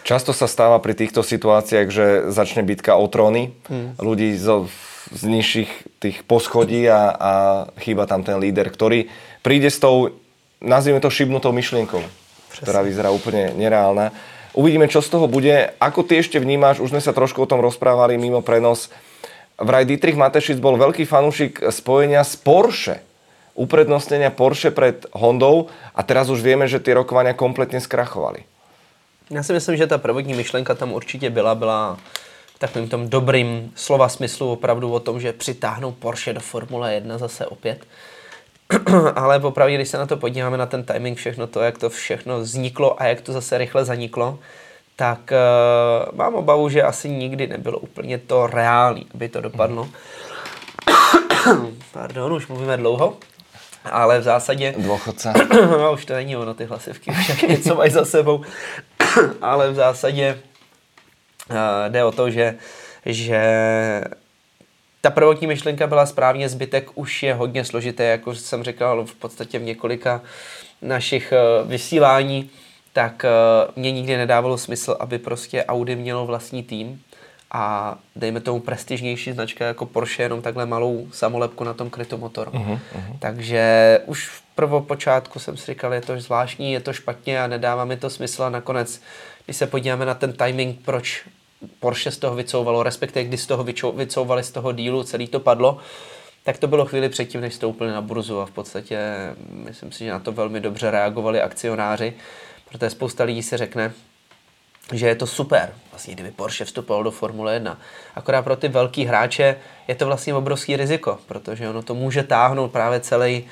[0.02, 3.52] Často se stává při těchto situacích, že začne bitka o tróny.
[3.68, 3.94] Hmm.
[4.36, 4.68] Z,
[5.12, 7.32] z nižších tých poschodí a, a
[7.78, 9.04] chýba tam ten líder, který
[9.42, 10.08] přijde s tou,
[10.60, 12.02] nazvime to šibnutou myšlienkou,
[12.48, 12.62] Přesně.
[12.62, 14.12] která vyzerá úplně nereálna.
[14.50, 15.70] Uvidíme, čo z toho bude.
[15.78, 18.90] Ako ty ešte vnímáš, už sme sa trošku o tom rozprávali mimo prenos,
[19.60, 23.10] vraj Dietrich Matešic bol veľký fanúšik spojenia s Porsche
[23.60, 28.44] uprednostnenia Porsche pred Hondou a teraz už vieme, že ty rokovania kompletně skrachovali.
[29.30, 31.98] Já si myslím, že ta prvotní myšlenka tam určitě byla, byla
[32.54, 37.18] v takovým tom dobrým slova smyslu opravdu o tom, že přitáhnou Porsche do Formule 1
[37.18, 37.84] zase opět.
[39.14, 42.40] Ale popravdě, když se na to podíváme, na ten timing, všechno to, jak to všechno
[42.40, 44.38] vzniklo a jak to zase rychle zaniklo,
[45.00, 49.88] tak uh, mám obavu, že asi nikdy nebylo úplně to reálné, aby to dopadlo.
[51.92, 53.16] Pardon, už mluvíme dlouho,
[53.84, 54.74] ale v zásadě...
[54.76, 55.32] Dvochodce.
[55.52, 58.44] no, už to není ono, ty hlasivky, už něco mají za sebou.
[59.42, 60.40] ale v zásadě
[61.50, 61.56] uh,
[61.88, 62.54] jde o to, že,
[63.06, 63.40] že
[65.00, 69.58] ta prvotní myšlenka byla správně, zbytek už je hodně složité, jako jsem říkal v podstatě
[69.58, 70.20] v několika
[70.82, 72.50] našich uh, vysílání
[72.92, 77.02] tak uh, mě nikdy nedávalo smysl, aby prostě Audi mělo vlastní tým
[77.52, 82.50] a dejme tomu prestižnější značka jako Porsche jenom takhle malou samolepku na tom krytu motoru.
[82.50, 83.16] Uh-huh, uh-huh.
[83.18, 87.84] Takže už v prvopočátku jsem si říkal, je to zvláštní, je to špatně a nedává
[87.84, 89.00] mi to smysl a nakonec,
[89.44, 91.28] když se podíváme na ten timing, proč
[91.80, 93.64] Porsche z toho vycouvalo, respektive když z toho
[93.94, 95.78] vycouvali z toho dílu, celý to padlo,
[96.44, 98.98] tak to bylo chvíli předtím, než vstoupili na burzu a v podstatě
[99.52, 102.14] myslím si, že na to velmi dobře reagovali akcionáři
[102.72, 103.92] Protože spousta lidí si řekne,
[104.92, 107.78] že je to super, vlastně kdyby Porsche vstupoval do Formule 1.
[108.14, 109.56] Akorát pro ty velký hráče
[109.88, 113.44] je to vlastně obrovský riziko, protože ono to může táhnout právě celý,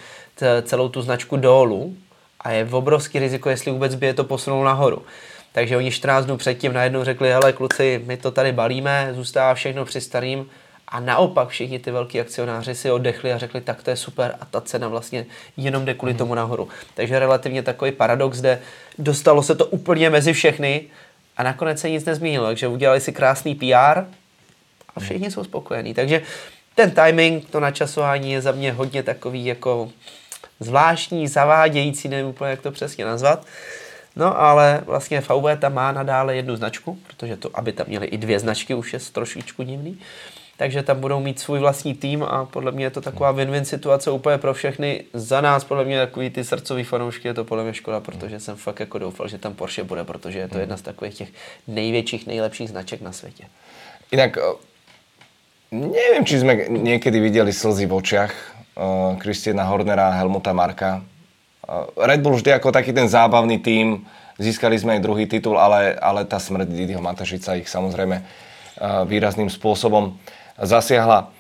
[0.62, 1.96] celou tu značku dolů
[2.40, 5.02] a je obrovský riziko, jestli vůbec by je to posunul nahoru.
[5.52, 9.84] Takže oni 14 dnů předtím najednou řekli, hele kluci, my to tady balíme, zůstává všechno
[9.84, 10.50] při starým,
[10.90, 14.44] a naopak všichni ty velký akcionáři si oddechli a řekli, tak to je super a
[14.44, 15.26] ta cena vlastně
[15.56, 16.18] jenom jde kvůli mhm.
[16.18, 16.68] tomu nahoru.
[16.94, 18.60] Takže relativně takový paradox, kde
[18.98, 20.84] dostalo se to úplně mezi všechny
[21.36, 22.46] a nakonec se nic nezměnilo.
[22.46, 24.04] Takže udělali si krásný PR a
[24.96, 25.04] mhm.
[25.04, 25.94] všichni jsou spokojení.
[25.94, 26.22] Takže
[26.74, 29.90] ten timing, to načasování je za mě hodně takový jako
[30.60, 33.46] zvláštní, zavádějící, nevím úplně, jak to přesně nazvat.
[34.16, 38.18] No ale vlastně VW tam má nadále jednu značku, protože to, aby tam měli i
[38.18, 39.98] dvě značky, už je trošičku divný
[40.58, 44.10] takže tam budou mít svůj vlastní tým a podle mě je to taková win-win situace
[44.10, 45.04] úplně pro všechny.
[45.14, 48.56] Za nás podle mě takový ty srdcový fanoušky je to podle mě škoda, protože jsem
[48.56, 51.28] fakt jako doufal, že tam Porsche bude, protože je to jedna z takových těch
[51.66, 53.44] největších, nejlepších značek na světě.
[54.10, 54.42] Jinak eh,
[55.70, 58.02] nevím, či jsme někdy viděli slzy v
[59.18, 61.02] Kristiana eh, Hornera a Helmuta Marka.
[61.68, 64.06] Eh, Red Bull vždy jako taký ten zábavný tým,
[64.38, 68.22] získali jsme i druhý titul, ale, ale ta smrt Didiho Matašica ich samozrejme
[69.06, 70.14] výrazným spôsobom
[70.60, 71.30] zasiahla.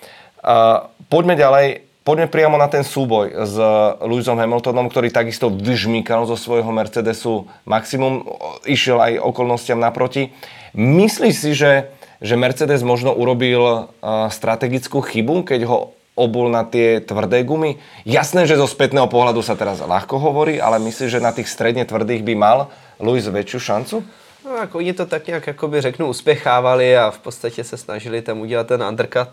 [1.10, 1.86] Poďme ďalej.
[2.08, 3.52] Poďme priamo na ten súboj s
[4.00, 8.24] Lewisom Hamiltonom, ktorý takisto vyžmýkal zo svojho Mercedesu maximum,
[8.64, 10.32] išiel aj okolnostiam naproti.
[10.72, 11.92] Myslíš si, že,
[12.24, 13.92] že Mercedes možno urobil
[14.32, 17.76] strategickú chybu, keď ho obul na tie tvrdé gumy?
[18.08, 21.84] Jasné, že zo spätného pohľadu sa teraz ľahko hovorí, ale myslíš, že na tých stredne
[21.84, 23.96] tvrdých by mal Lewis väčšiu šancu?
[24.44, 28.40] No, jako oni to tak nějak jakoby řeknu uspěchávali a v podstatě se snažili tam
[28.40, 29.28] udělat ten undercut.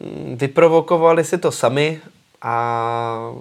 [0.00, 2.00] Mm, vyprovokovali si to sami
[2.42, 3.32] a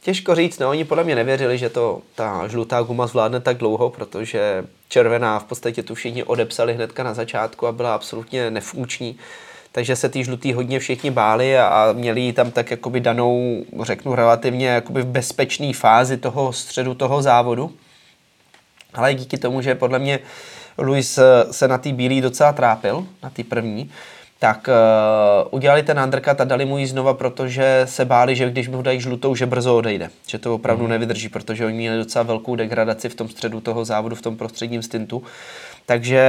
[0.00, 3.90] těžko říct, no oni podle mě nevěřili, že to ta žlutá guma zvládne tak dlouho,
[3.90, 9.18] protože červená v podstatě tu všichni odepsali hnedka na začátku a byla absolutně nefunkční.
[9.72, 13.64] Takže se ty žlutý hodně všichni báli a, a měli ji tam tak jakoby danou,
[13.82, 17.72] řeknu relativně jakoby v bezpečné fázi toho středu toho závodu.
[18.94, 20.18] Ale díky tomu, že podle mě
[20.78, 21.18] Luis
[21.50, 23.90] se na té bílé docela trápil, na té první,
[24.42, 28.68] tak uh, udělali ten undercut a dali mu ji znova, protože se báli, že když
[28.68, 30.10] mu dají žlutou, že brzo odejde.
[30.26, 30.90] Že to opravdu mm.
[30.90, 34.82] nevydrží, protože oni měli docela velkou degradaci v tom středu toho závodu, v tom prostředním
[34.82, 35.22] stintu.
[35.86, 36.22] Takže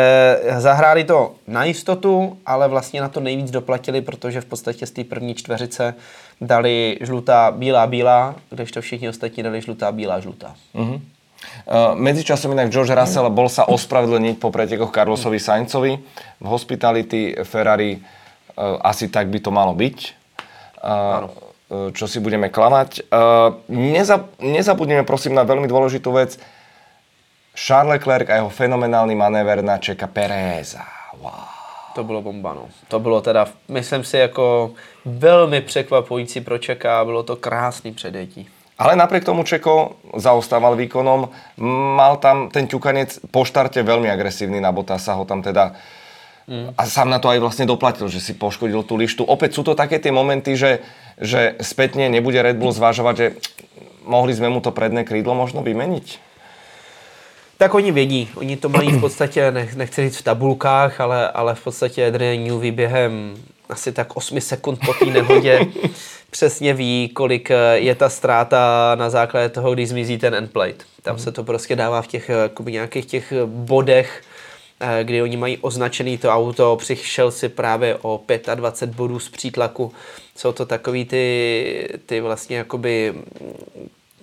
[0.58, 5.04] zahráli to na jistotu, ale vlastně na to nejvíc doplatili, protože v podstatě z té
[5.04, 5.94] první čtveřice
[6.42, 10.56] dali žlutá, bílá, bílá, kdežto všichni ostatní dali žlutá, bílá, žlutá.
[10.76, 11.02] Mm-hmm.
[11.64, 15.96] Uh, medzičasom inak George Russell bol sa ospravedlniť po pretekoch Carlosovi Saincovi.
[16.40, 19.98] V hospitality Ferrari uh, asi tak by to malo byť.
[20.84, 21.28] Uh,
[21.74, 23.10] čo si budeme klamať.
[23.74, 26.38] Neza, nezabudneme prosím na veľmi dôležitú vec.
[27.58, 30.86] Charles Leclerc a jeho fenomenálny manéver na Čeka Pereza.
[31.18, 31.50] Wow.
[31.98, 32.70] To bylo bomba, no.
[32.88, 34.72] To bylo teda, myslím si, jako
[35.06, 37.06] velmi překvapující pro Čeka.
[37.06, 38.46] Bylo to krásný předjetí.
[38.74, 41.30] Ale napriek tomu Čeko zaostával výkonom,
[41.98, 45.78] mal tam ten ťukanec po štarte veľmi agresívny na sa ho tam teda
[46.50, 46.74] mm.
[46.74, 49.22] a sám na to aj vlastne doplatil, že si poškodil tú lištu.
[49.22, 50.82] Opäť sú to také tie momenty, že,
[51.22, 53.28] že spätne nebude Red Bull zvážovať, že
[54.10, 56.34] mohli sme mu to predné krídlo možno vymeniť.
[57.58, 61.56] Tak oni vědí, oni to mají v podstatě, nech, nechci říct v tabulkách, ale, ale
[61.56, 63.38] v podstatě Adrian Newey během
[63.70, 65.60] asi tak 8 sekund po té nehodě
[66.32, 70.86] přesně ví, kolik eh, je ta ztráta na základě toho, když zmizí ten endplate.
[71.02, 74.24] Tam se to prostě dává v těch jakoby nějakých těch bodech,
[74.80, 78.22] eh, kdy oni mají označený to auto, přišel si právě o
[78.56, 79.92] 25 bodů z přítlaku.
[80.36, 83.14] Jsou to takový ty, ty vlastně jakoby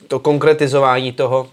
[0.09, 1.49] to konkretizování toho,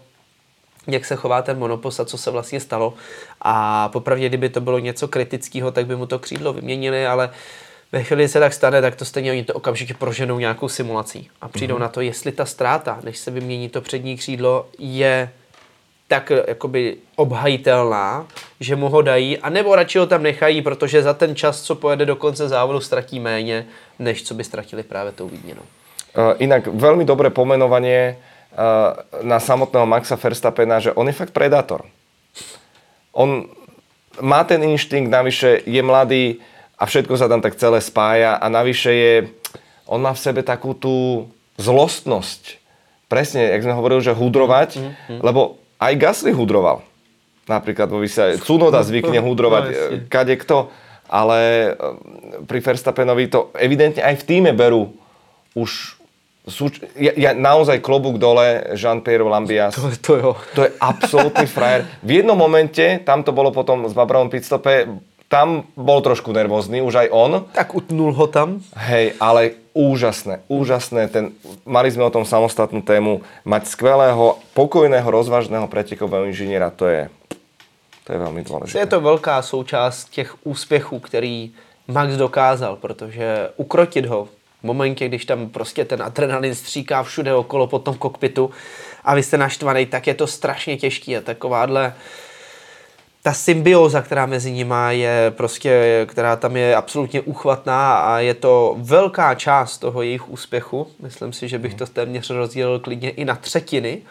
[0.88, 2.94] jak se chová ten monopos a co se vlastně stalo.
[3.42, 7.34] A popravdě, kdyby to bylo něco kritického, tak by mu to křídlo vyměnili, ale uh,
[7.92, 11.48] ve chvíli, se tak stane, tak to stejně oni to okamžitě proženou nějakou simulací a
[11.48, 11.80] přijdou mm-hmm.
[11.80, 15.30] na to, jestli ta ztráta, než se vymění to přední křídlo, je
[16.08, 18.28] tak jakoby obhajitelná,
[18.60, 22.06] že mu ho dají, anebo radši ho tam nechají, protože za ten čas, co pojede
[22.06, 23.68] do konce závodu, ztratí méně,
[24.00, 25.64] než co by ztratili právě tou výměnou.
[26.18, 31.86] Uh, inak veľmi dobré pomenovanie uh, na samotného Maxa Verstappena, že on je fakt predátor.
[33.14, 33.46] On
[34.18, 36.42] má ten inštinkt, navyše je mladý,
[36.78, 39.14] a všetko sa tam tak celé spája a navyše je,
[39.90, 41.26] on má v sebe takú tú
[41.58, 42.62] zlostnosť.
[43.10, 45.20] Presne, jak sme hovorili, že hudrovať, mm, mm.
[45.26, 46.86] lebo aj Gasly hudroval.
[47.50, 49.78] Napríklad vo vysiaľ, Cunoda zvykne hudrovať, no,
[50.12, 50.68] kade kto,
[51.08, 51.70] ale e,
[52.44, 54.92] pri Verstappenovi to evidentne aj v týme berú
[55.56, 55.98] už
[56.48, 59.76] sú, ja, ja naozaj klobúk dole Jean-Pierre Lambias.
[59.76, 60.32] To, to, jo.
[60.56, 61.84] to je absolútny frajer.
[62.00, 64.88] V jednom momente, tam to bolo potom s Babrovom pitstope,
[65.28, 67.32] tam bol trošku nervózny, už aj on.
[67.52, 68.64] Tak utnul ho tam.
[68.76, 71.12] Hej, ale úžasné, úžasné.
[71.12, 71.36] Ten,
[71.68, 73.22] mali sme o tom samostatnú tému.
[73.44, 77.12] Mať skvelého, pokojného, rozvážného pretekového inžiniera, to je,
[78.08, 78.80] to je velmi důležité.
[78.80, 81.52] Je to velká součást těch úspěchů, který
[81.88, 84.26] Max dokázal, protože ukrotit ho
[84.62, 88.52] v momentě, když tam prostě ten adrenalin stříká všude okolo po tom kokpitu
[89.04, 91.94] a vy jste naštvaný, tak je to strašně těžký a takováhle
[93.28, 98.76] ta symbioza, která mezi nimi je prostě, která tam je absolutně uchvatná a je to
[98.78, 100.88] velká část toho jejich úspěchu.
[101.00, 104.02] Myslím si, že bych to téměř rozdělil klidně i na třetiny,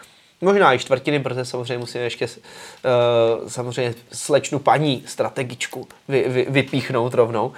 [0.41, 7.13] možná i čtvrtiny, protože samozřejmě musíme ještě uh, samozřejmě slečnu paní strategičku vy, vy, vypíchnout
[7.13, 7.51] rovnou.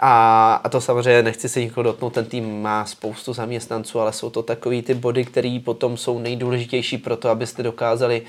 [0.00, 4.30] A, a to samozřejmě nechci se nikoho dotknout, ten tým má spoustu zaměstnanců, ale jsou
[4.30, 8.28] to takový ty body, které potom jsou nejdůležitější pro to, abyste dokázali uh,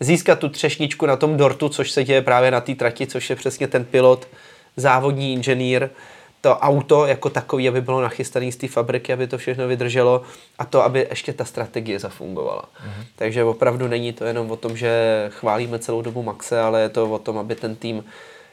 [0.00, 3.36] získat tu třešničku na tom dortu, což se děje právě na té trati, což je
[3.36, 4.28] přesně ten pilot,
[4.76, 5.88] závodní inženýr,
[6.40, 10.22] to auto jako takový, aby bylo nachystané z té fabriky, aby to všechno vydrželo
[10.58, 12.62] a to, aby ještě ta strategie zafungovala.
[12.62, 13.04] Mm-hmm.
[13.16, 14.90] Takže opravdu není to jenom o tom, že
[15.30, 18.04] chválíme celou dobu Maxe, ale je to o tom, aby ten tým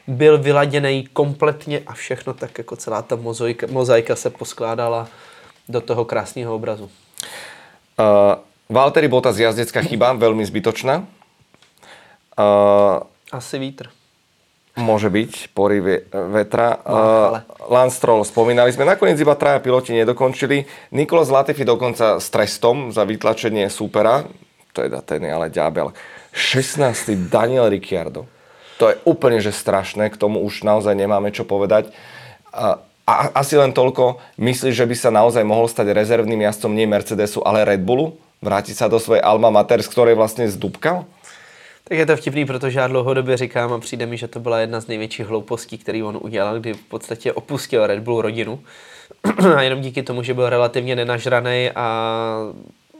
[0.06, 5.08] byl vyladěný kompletně a všechno tak jako celá ta mozaika, mozaika se poskládala
[5.68, 6.84] do toho krásného obrazu.
[6.84, 8.34] Uh,
[8.68, 11.06] Valtteri Bottas jazdecká chyba, velmi zbytočná.
[12.34, 13.90] Uh, Asi vítr.
[14.74, 15.78] Môže byť, pory
[16.10, 16.82] vetra.
[16.82, 20.66] Uh, Lance Stroll, spomínali sme, nakoniec iba traja piloti nedokončili.
[20.90, 24.26] Nikolas Latifi dokonca s trestom za vytlačenie supera,
[24.74, 25.94] to je ten je ale ďábel.
[26.34, 27.30] 16.
[27.30, 28.26] Daniel Ricciardo.
[28.82, 31.94] To je úplne že strašné, k tomu už naozaj nemáme čo povedať.
[32.50, 36.88] Uh, a asi len toľko, myslíš, že by sa naozaj mohol stať rezervným jazdcom nie
[36.88, 38.18] Mercedesu, ale Red Bullu?
[38.42, 41.06] Vrátiť sa do svojej Alma Mater, z ktorej vlastne zdúbkal?
[41.88, 44.80] Tak je to vtipný, protože já dlouhodobě říkám a přijde mi, že to byla jedna
[44.80, 48.60] z největších hloupostí, který on udělal, kdy v podstatě opustil Red Bull rodinu.
[49.56, 52.38] a jenom díky tomu, že byl relativně nenažraný a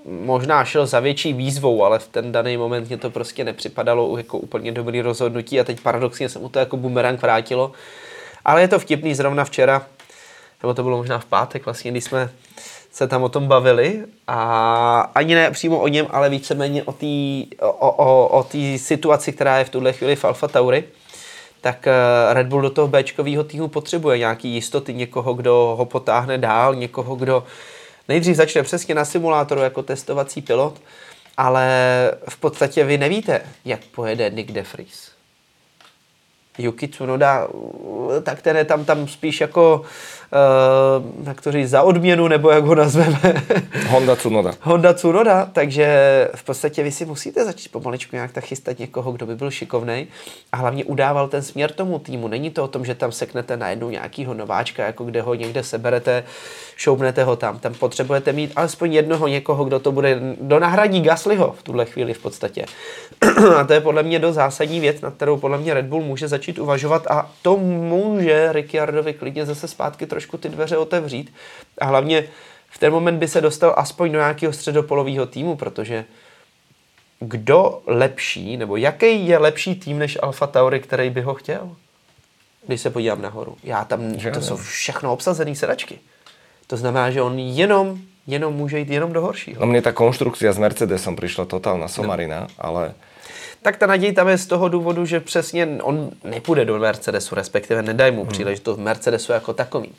[0.05, 4.39] možná šel za větší výzvou, ale v ten daný moment mě to prostě nepřipadalo jako
[4.39, 7.72] úplně dobrý rozhodnutí a teď paradoxně se mu to jako bumerang vrátilo.
[8.45, 9.87] Ale je to vtipný zrovna včera,
[10.62, 12.30] nebo to bylo možná v pátek vlastně, když jsme
[12.95, 17.07] se tam o tom bavili a ani ne přímo o něm, ale víceméně o té
[17.66, 20.84] o, o, o situaci, která je v tuhle chvíli v Alfa Tauri,
[21.61, 26.38] tak eh, Red Bull do toho Bčkového týmu potřebuje nějaký jistoty, někoho, kdo ho potáhne
[26.38, 27.45] dál, někoho, kdo
[28.09, 30.80] nejdřív začne přesně na simulátoru jako testovací pilot,
[31.36, 31.66] ale
[32.28, 35.14] v podstatě vy nevíte, jak pojede Nick DeFries.
[36.59, 37.49] Yuki Tsunoda,
[38.22, 39.82] tak ten je tam, tam spíš jako
[41.26, 43.20] jak to říct, za odměnu, nebo jak ho nazveme.
[43.89, 44.55] Honda Tsunoda.
[44.61, 49.26] Honda Tsunoda, takže v podstatě vy si musíte začít pomaličku nějak tak chystat někoho, kdo
[49.26, 50.07] by byl šikovný
[50.53, 52.28] a hlavně udával ten směr tomu týmu.
[52.28, 56.24] Není to o tom, že tam seknete najednou nějakýho nováčka, jako kde ho někde seberete,
[56.76, 57.59] šoupnete ho tam.
[57.59, 62.14] Tam potřebujete mít alespoň jednoho někoho, kdo to bude, do nahradí Gaslyho v tuhle chvíli
[62.14, 62.64] v podstatě.
[63.59, 66.28] a to je podle mě dost zásadní věc, na kterou podle mě Red Bull může
[66.28, 71.33] začít uvažovat a to může Ricciardovi klidně zase zpátky trošku trošku ty dveře otevřít
[71.79, 72.29] a hlavně
[72.70, 76.05] v ten moment by se dostal aspoň do nějakého středopolového týmu, protože
[77.20, 81.77] kdo lepší, nebo jaký je lepší tým než Alfa Tauri, který by ho chtěl?
[82.66, 83.57] Když se podívám nahoru.
[83.62, 85.99] Já tam, že to jsou všechno obsazené sedačky.
[86.66, 89.61] To znamená, že on jenom, jenom může jít jenom do horšího.
[89.61, 92.47] No mně ta konstrukce s Mercedesem přišla totálna somarina, no.
[92.59, 92.95] ale
[93.64, 97.82] tak ta naděj tam je z toho důvodu, že přesně on nepůjde do Mercedesu, respektive
[97.82, 98.30] nedaj mu hmm.
[98.30, 99.92] příležitost Mercedesu jako takový.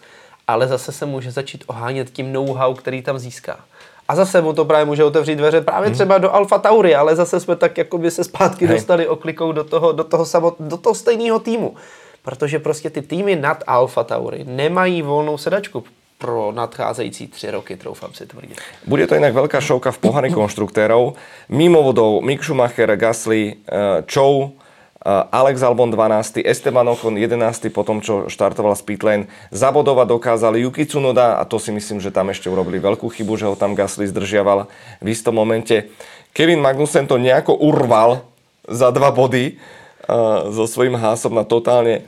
[0.47, 3.59] Ale zase se může začít ohánět tím know-how, který tam získá.
[4.07, 5.95] A zase mu to právě může otevřít dveře právě hmm.
[5.95, 8.75] třeba do Alfa Tauri, ale zase jsme tak jako by se zpátky Hej.
[8.75, 11.75] dostali oklikou do toho, do toho, samot, do toho stejného týmu.
[12.21, 15.83] Protože prostě ty týmy nad Alfa Tauri nemají volnou sedačku
[16.17, 18.61] pro nadcházející tři roky, troufám si tvrdit.
[18.87, 21.13] Bude to jinak velká šovka v pohári konštruktérov.
[21.49, 28.01] Mimo vodou Mick Schumacher, Gasly, eh, Chow, eh, Alex Albon 12, Esteban Ocon 11, potom
[28.01, 29.27] čo štartoval z pitlane.
[29.51, 33.45] Zabodovať dokázali Yuki Tsunoda a to si myslím, že tam ešte urobili veľkú chybu, že
[33.51, 34.71] ho tam Gasly zdržiaval
[35.03, 35.91] v istom momente.
[36.31, 38.27] Kevin Magnussen to nejako urval
[38.67, 42.03] za dva body uh, so svojím hásom na totálne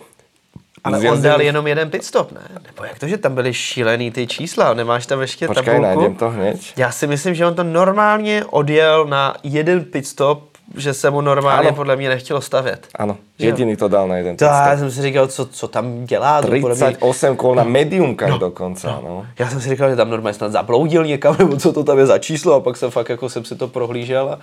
[0.83, 1.13] ale Zjazděl...
[1.13, 2.41] on dal jenom jeden pitstop, ne?
[2.65, 4.73] Nebo jak to, že tam byly šílený ty čísla?
[4.73, 5.81] Nemáš tam ještě Počkej, tabulku?
[5.81, 6.57] najdem to hned.
[6.77, 11.67] Já si myslím, že on to normálně odjel na jeden pitstop, že se mu normálně
[11.67, 11.75] ano.
[11.75, 12.87] podle mě nechtělo stavět.
[12.95, 16.41] Ano, jediný to dal na jeden to Já jsem si říkal, co, co tam dělá.
[16.41, 17.69] 38 kol na no.
[17.69, 18.37] mediumkách no.
[18.37, 18.87] dokonce.
[18.87, 19.01] No.
[19.03, 19.25] no.
[19.39, 22.05] Já jsem si říkal, že tam normálně snad zabloudil někam, nebo co to tam je
[22.05, 24.39] za číslo a pak jsem fakt jako jsem si to prohlížel a,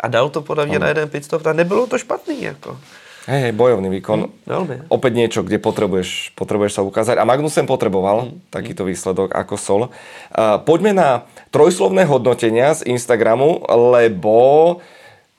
[0.00, 0.82] a dal to podle mě ano.
[0.82, 2.42] na jeden pitstop a nebylo to špatný.
[2.42, 2.76] Jako.
[3.28, 4.24] Hej, hej, bojovný výkon.
[4.24, 4.74] Mm, veľmi.
[4.88, 7.20] Opäť niečo, kde potrebuješ, potrebuješ sa ukázať.
[7.20, 9.82] A Magnusen potreboval mm, takýto výsledok ako Sol.
[9.84, 14.80] Uh, poďme na trojslovné hodnotenia z Instagramu, lebo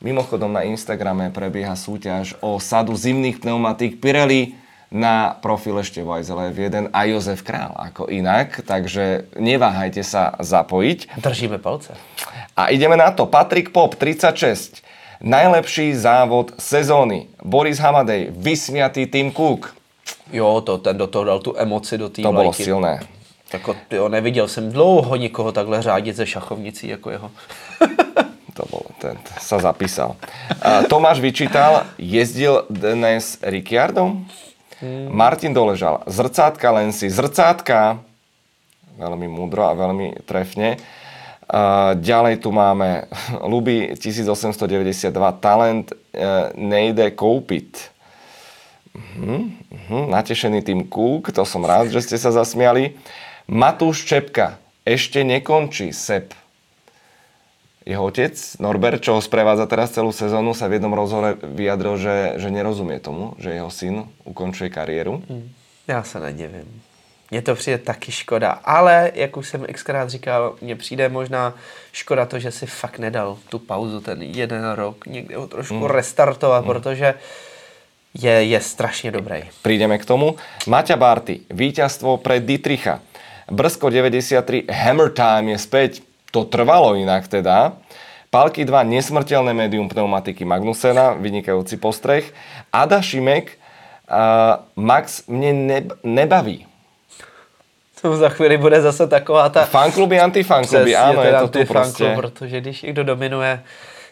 [0.05, 4.53] mimochodom na Instagrame prebieha súťaž o sadu zimných pneumatík Pirelli
[4.93, 11.17] na profile Števajzele v jeden a Jozef Král ako inak, takže neváhajte sa zapojiť.
[11.25, 11.97] Držíme palce.
[12.53, 13.25] A ideme na to.
[13.25, 14.85] Patrik Pop, 36.
[15.19, 17.27] Najlepší závod sezóny.
[17.43, 19.75] Boris Hamadej, vysmiatý Tim Cook.
[20.31, 22.99] Jo, to, ten do toho dal tu emoci do té To bylo silné.
[23.51, 23.61] Tak
[23.91, 27.31] jo, neviděl jsem dlouho nikoho takhle řádit ze šachovnicí jako jeho.
[28.53, 30.15] to bol, ten sa zapísal.
[30.61, 34.19] A Tomáš vyčítal, jezdil dnes Ricciardo?
[34.79, 35.07] Hmm.
[35.11, 37.99] Martin Doležal, zrcátka len si, zrcátka,
[38.95, 40.79] veľmi múdro a veľmi trefne.
[41.97, 43.09] Ďalej tu máme
[43.51, 45.09] Luby 1892,
[45.41, 47.97] talent uh, nejde koupiť.
[48.89, 52.97] Uh-huh, uh-huh, natešený tým Kúk, to som rád, že ste sa zasmiali.
[53.49, 56.37] Matúš Čepka, ešte nekončí Sep.
[57.89, 62.37] Jeho otec, Norbert, čo ho sprevádza teraz celú sezónu, sa v jednom rozhore vyjadril, že,
[62.37, 65.25] že nerozumie tomu, že jeho syn ukončuje kariéru.
[65.25, 65.49] Hmm.
[65.87, 66.81] Já se nedivím.
[67.31, 71.53] Mně to přijde taky škoda, ale jak už jsem xkrát říkal, mně přijde možná
[71.91, 75.85] škoda to, že si fakt nedal tu pauzu, ten jeden rok, někde ho trošku mm.
[75.85, 76.67] restartovat, mm.
[76.67, 77.13] protože
[78.13, 79.43] je, je strašně dobrý.
[79.61, 80.35] Prídeme k tomu.
[80.67, 82.99] Maťa Barty, víťazstvo pre Dietricha.
[83.51, 85.91] Brsko 93, Hammer Time je späť.
[86.33, 87.73] To trvalo inak teda.
[88.29, 92.29] Palky 2, nesmrteľné médium pneumatiky Magnusena, vynikajúci postreh.
[92.69, 93.57] Ada Šimek,
[94.05, 96.68] uh, Max mne nebaví
[98.01, 99.65] to za chvíli bude zase taková ta...
[99.65, 102.13] Fankluby, antifankluby, ano, je to tu prostě.
[102.15, 103.63] Protože když někdo dominuje,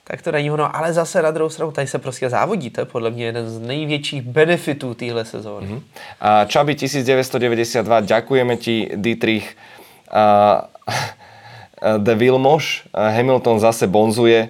[0.04, 2.86] tak to není ono, ale zase na druhou stranu, tady se prostě závodí, to je
[2.86, 5.68] podle mě jeden z největších benefitů téhle sezóny.
[5.68, 5.82] Mm-hmm.
[6.22, 9.58] A Čaby 1992, ďakujeme ti, Dietrich.
[10.12, 10.68] A,
[11.98, 14.50] de Vilmoš, Hamilton zase bonzuje.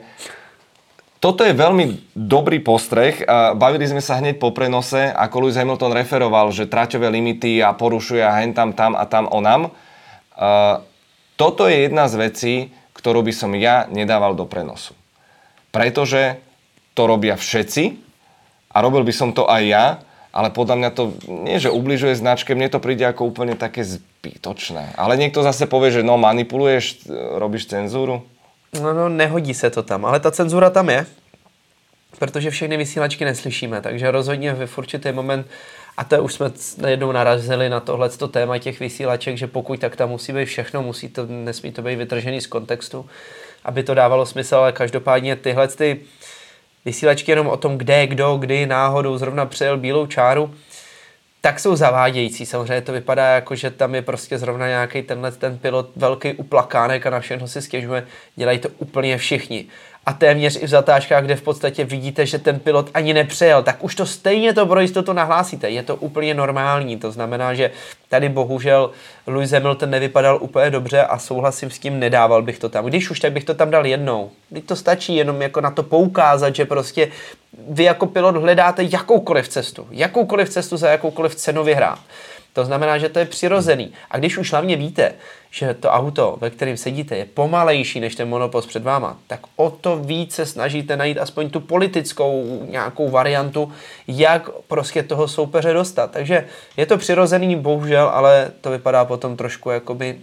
[1.18, 3.26] Toto je veľmi dobrý postreh.
[3.57, 8.22] Bavili sme sa hneď po prenose, ako Lewis Hamilton referoval, že traťové limity a porušuje
[8.22, 9.74] a hen tam, tam a tam onam.
[11.34, 12.53] Toto je jedna z vecí,
[12.93, 14.93] ktorú by som ja nedával do prenosu.
[15.74, 16.38] Pretože
[16.93, 17.97] to robia všetci
[18.74, 19.86] a robil by som to aj ja,
[20.30, 24.93] ale podľa mňa to nie, že ubližuje značke, mne to príde ako úplne také zbytočné.
[24.93, 27.09] Ale niekto zase povie, že no manipuluješ,
[27.41, 28.22] robíš cenzúru.
[28.74, 31.05] No, no, nehodí se to tam, ale ta cenzura tam je,
[32.20, 35.47] protože všechny vysílačky neslyšíme, takže rozhodně v určitý moment,
[35.97, 36.51] a to už jsme
[36.88, 41.09] jednou narazili na tohle téma těch vysílaček, že pokud tak tam musí být všechno, musí
[41.09, 43.05] to, nesmí to být vytržený z kontextu,
[43.65, 45.99] aby to dávalo smysl, ale každopádně tyhle ty
[46.86, 50.53] vysílačky jenom o tom, kde, kdo, kdy náhodou zrovna přejel bílou čáru,
[51.42, 52.46] tak jsou zavádějící.
[52.46, 57.06] Samozřejmě to vypadá jako, že tam je prostě zrovna nějaký tenhle ten pilot velký uplakánek
[57.06, 58.08] a na všechno si stěžuje.
[58.36, 59.66] Dělají to úplně všichni
[60.08, 63.84] a téměř i v zatáčkách, kde v podstatě vidíte, že ten pilot ani nepřejel, tak
[63.84, 65.70] už to stejně to pro jistotu nahlásíte.
[65.70, 67.72] Je to úplně normální, to znamená, že
[68.10, 68.91] tady bohužel
[69.28, 72.86] Lewis Hamilton nevypadal úplně dobře a souhlasím s tím, nedával bych to tam.
[72.86, 74.32] Když už, tak bych to tam dal jednou.
[74.49, 77.08] Když to stačí jenom jako na to poukázat, že prostě
[77.70, 81.99] vy jako pilot hledáte jakoukoliv cestu, jakoukoliv cestu za jakoukoliv cenu vyhrát.
[82.53, 83.93] To znamená, že to je přirozený.
[84.12, 85.14] A když už hlavně víte,
[85.58, 89.70] že to auto, ve kterém sedíte, je pomalejší než ten monopost před váma, tak o
[89.70, 93.72] to více snažíte najít aspoň tu politickou nějakou variantu,
[94.08, 96.12] jak prostě toho soupeře dostat.
[96.12, 96.45] Takže
[96.78, 100.18] je to přirozený, bohužel, ale to vypadá potom trošku jakoby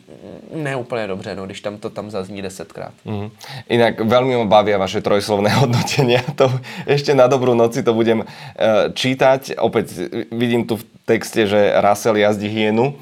[0.54, 2.94] neúplně dobře, no, když tam to tam zazní desetkrát.
[3.04, 3.30] Mm.
[3.68, 6.22] Inak veľmi ma bavia vaše trojslovné hodnotenia.
[6.38, 6.52] To
[6.86, 8.26] ešte na dobrú noci to budem uh,
[8.92, 9.58] čítať.
[9.58, 12.94] Opäť vidím tu v texte, že Russell jazdí hienu.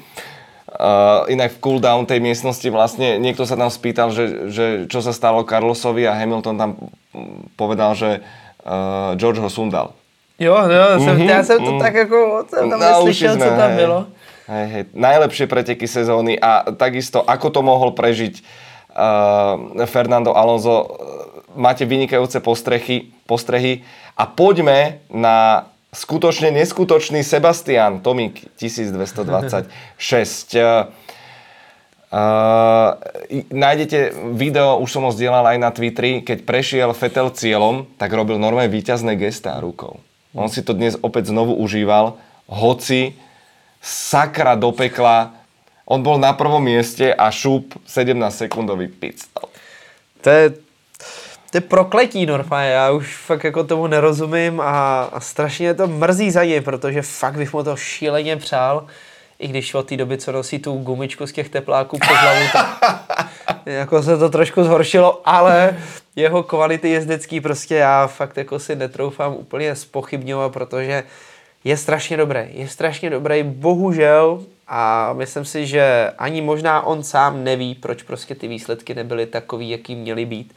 [0.73, 5.13] Uh, inak v cooldown tej miestnosti vlastne niekto sa tam spýtal, že, že čo sa
[5.13, 6.71] stalo Carlosovi a Hamilton tam
[7.53, 8.25] povedal, že
[8.65, 9.93] uh, George ho sundal.
[10.41, 11.79] Jo, jo, jsem, mm-hmm, já jsem to mm.
[11.79, 14.05] tak jako, jsem tam neslyšel, co tam hej, bylo.
[14.47, 18.43] Hej, hej, najlepšie preteky sezóny a takisto, ako to mohol prežiť
[18.91, 20.99] uh, Fernando Alonso,
[21.55, 23.85] máte vynikajúce postrechy, postrehy
[24.17, 29.69] a poďme na skutočne neskutočný Sebastian Tomík 1226.
[32.13, 32.93] Uh,
[33.49, 38.37] nájdete video, už som ho zdieľal aj na Twitteri, keď prešiel Fetel cieľom, tak robil
[38.37, 39.97] normálne výťazné gestá rukou.
[40.37, 43.17] On si to dnes opäť znovu užíval, hoci
[43.81, 45.33] sakra do pekla,
[45.89, 49.49] on bol na prvom mieste a šup 17 sekundový pit stop.
[50.21, 50.43] To je
[51.53, 56.31] to je prokletí normálně, já už fakt jako tomu nerozumím a, a strašně to mrzí
[56.31, 58.87] za něj, protože fakt bych mu to šíleně přál,
[59.39, 62.79] i když od té doby, co nosí tu gumičku z těch tepláků přes hlavu, tak
[63.65, 65.77] jako se to trošku zhoršilo, ale
[66.15, 71.03] jeho kvality jezdecký prostě já fakt jako si netroufám úplně spochybňovat, protože
[71.63, 72.41] je strašně dobrý.
[72.51, 78.35] Je strašně dobrý, bohužel, a myslím si, že ani možná on sám neví, proč prostě
[78.35, 80.53] ty výsledky nebyly takový, jaký měly být.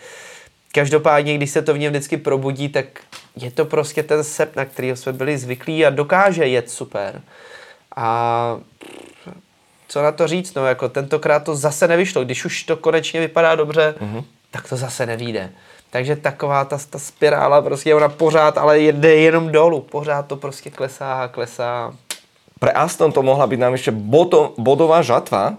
[0.77, 2.85] Každopádně, když se to v něm vždycky probudí, tak
[3.37, 7.21] je to prostě ten sep, na který jsme byli zvyklí a dokáže jet super.
[7.97, 8.57] A
[9.89, 12.25] co na to říct, no jako tentokrát to zase nevyšlo.
[12.25, 14.25] Když už to konečně vypadá dobře, mm-hmm.
[14.51, 15.51] tak to zase nevíde.
[15.91, 19.81] Takže taková ta, ta spirála, prostě ona pořád, ale jde jenom dolů.
[19.81, 21.95] Pořád to prostě klesá a klesá.
[22.61, 23.93] Pre Aston to mohla byť nám ešte
[24.57, 25.57] bodová žatva,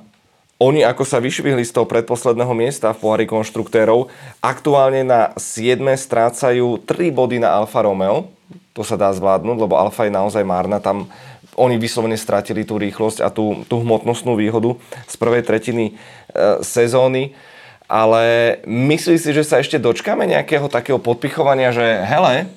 [0.58, 4.10] oni ako sa vyšvihli z toho predposledného miesta v pohári konštruktérov,
[4.41, 5.78] aktuálne na 7.
[5.93, 8.34] strácajú 3 body na Alfa Romeo.
[8.74, 10.82] To sa dá zvládnuť, lebo Alfa je naozaj márna.
[10.82, 11.05] Tam
[11.53, 17.38] oni vyslovene stratili tú rýchlosť a tú, tú hmotnostnú výhodu z prvej tretiny e, sezóny.
[17.86, 22.49] Ale myslí si, že sa ešte dočkáme nejakého takého podpichovania, že hele,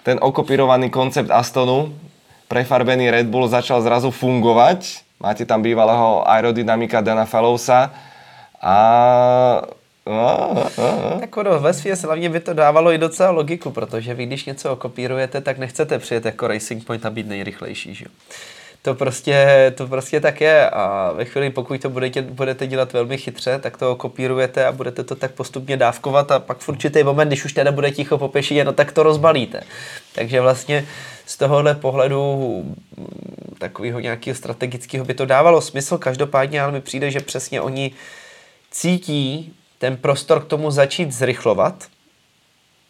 [0.00, 1.92] ten okopírovaný koncept Astonu,
[2.48, 7.94] prefarbený Red Bull začal zrazu fungovať Máte tam bývalého aerodynamika Dana Fallowsa
[8.62, 9.62] a
[11.20, 14.72] tak ono, ve svěs hlavně by to dávalo i docela logiku, protože vy, když něco
[14.72, 17.94] okopírujete, tak nechcete přijet jako Racing Point a být nejrychlejší.
[17.94, 18.04] Že?
[18.88, 23.18] To prostě, to prostě tak je a ve chvíli, pokud to budete, budete dělat velmi
[23.18, 27.28] chytře, tak to kopírujete a budete to tak postupně dávkovat a pak v určitý moment,
[27.28, 29.60] když už teda bude ticho po pešině, no tak to rozbalíte.
[30.14, 30.86] Takže vlastně
[31.26, 32.62] z tohohle pohledu
[32.96, 37.90] mm, takového nějakého strategického by to dávalo smysl, každopádně ale mi přijde, že přesně oni
[38.70, 41.84] cítí ten prostor k tomu začít zrychlovat,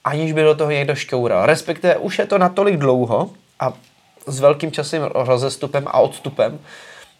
[0.04, 1.46] aniž by do toho někdo šťoural.
[1.46, 3.30] Respektive už je to natolik dlouho
[3.60, 3.72] a
[4.26, 6.58] s velkým časovým rozestupem a odstupem,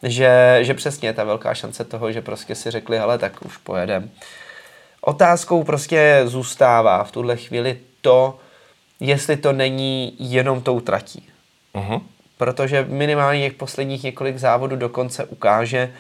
[0.03, 3.57] že, že přesně je ta velká šance toho, že prostě si řekli, hele, tak už
[3.57, 4.11] pojedem.
[5.01, 8.39] Otázkou prostě zůstává v tuhle chvíli to,
[9.01, 11.29] jestli to není jenom tou tratí.
[11.75, 12.01] Uh-huh.
[12.37, 15.93] Protože minimálně těch posledních několik závodů dokonce ukáže,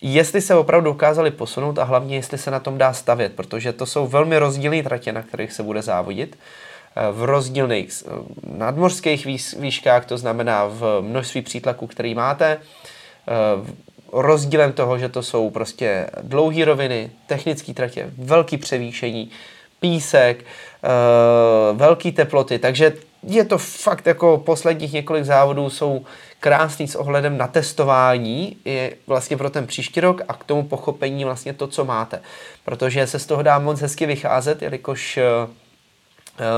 [0.00, 3.86] jestli se opravdu dokázali posunout a hlavně jestli se na tom dá stavět, protože to
[3.86, 6.38] jsou velmi rozdílné tratě, na kterých se bude závodit.
[6.96, 8.10] Eh, v rozdílných eh,
[8.44, 9.26] nadmořských
[9.58, 13.32] výškách, to znamená v množství přítlaků, který máte, eh,
[14.12, 19.30] rozdílem toho, že to jsou prostě dlouhé roviny, technické tratě, velký převýšení,
[19.80, 20.44] písek,
[21.72, 26.04] velké teploty, takže je to fakt jako posledních několik závodů jsou
[26.40, 31.24] krásný s ohledem na testování i vlastně pro ten příští rok a k tomu pochopení
[31.24, 32.20] vlastně to, co máte.
[32.64, 35.48] Protože se z toho dá moc hezky vycházet, jelikož Eh,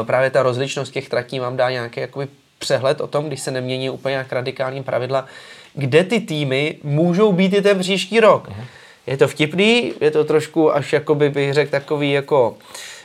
[0.02, 3.90] právě ta rozličnost těch tratí vám dá nějaký jakoby přehled o tom, když se nemění
[3.90, 5.26] úplně jak radikální pravidla,
[5.74, 8.48] kde ty týmy můžou být i ten příští rok.
[8.48, 8.64] Uh-huh.
[9.06, 12.56] Je to vtipný, je to trošku až jakoby bych řekl takový jako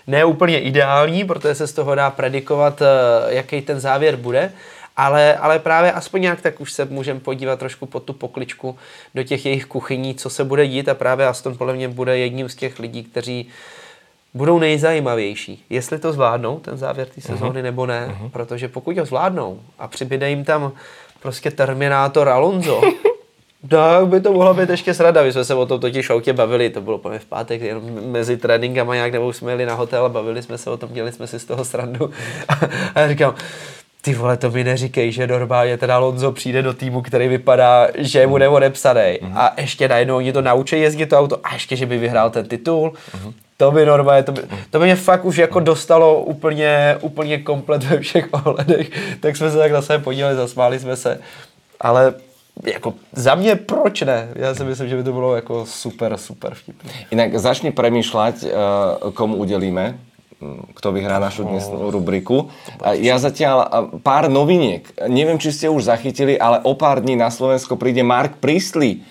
[0.08, 2.86] neúplně ideální, protože se z toho dá predikovat, eh,
[3.28, 4.52] jaký ten závěr bude,
[4.98, 8.78] ale, ale právě aspoň nějak tak už se můžeme podívat trošku pod tu pokličku
[9.16, 12.50] do těch jejich kuchyní, co se bude dít a právě Aston podle mě bude jedním
[12.50, 13.77] z těch lidí, kteří uh,
[14.38, 15.66] budou nejzajímavější.
[15.70, 17.64] Jestli to zvládnou, ten závěr té sezóny, uh-huh.
[17.64, 18.08] nebo ne.
[18.08, 18.30] Uh-huh.
[18.30, 20.72] Protože pokud ho zvládnou a přibyde jim tam
[21.22, 22.82] prostě Terminátor Alonso,
[23.70, 25.24] tak by to mohla být ještě srada.
[25.24, 28.96] My jsme se o tom totiž autě bavili, to bylo v pátek, jenom mezi tréninkama
[28.96, 31.40] nějak, nebo jsme jeli na hotel a bavili jsme se o tom, měli jsme si
[31.40, 32.12] z toho srandu.
[32.96, 33.36] a já říkám,
[34.02, 38.20] ty vole, to mi neříkej, že normálně teda Alonso přijde do týmu, který vypadá, že
[38.20, 39.32] je mu neodepsaný uh-huh.
[39.36, 42.48] a ještě najednou oni to naučí jezdit to auto a ještě, že by vyhrál ten
[42.48, 42.90] titul.
[42.90, 43.34] Uh-huh.
[43.58, 47.84] To by normálně, to by, to by mě fakt už jako dostalo úplně, úplně komplet
[47.84, 48.92] ve všech ohledech.
[49.20, 51.20] Tak jsme se tak na sebe podívali, zasmáli jsme se.
[51.80, 52.14] Ale
[52.64, 54.30] jako za mě proč ne?
[54.36, 56.92] Já si myslím, že by to bylo jako super, super vtipné.
[57.12, 59.98] Jinak začni přemýšlet, uh, komu udělíme
[60.74, 62.54] kto vyhrá našu dnesnú rubriku.
[63.02, 64.86] Ja zatiaľ pár noviniek.
[65.10, 69.02] Neviem, či ste už zachytili, ale o pár dní na Slovensko príde Mark Priestley,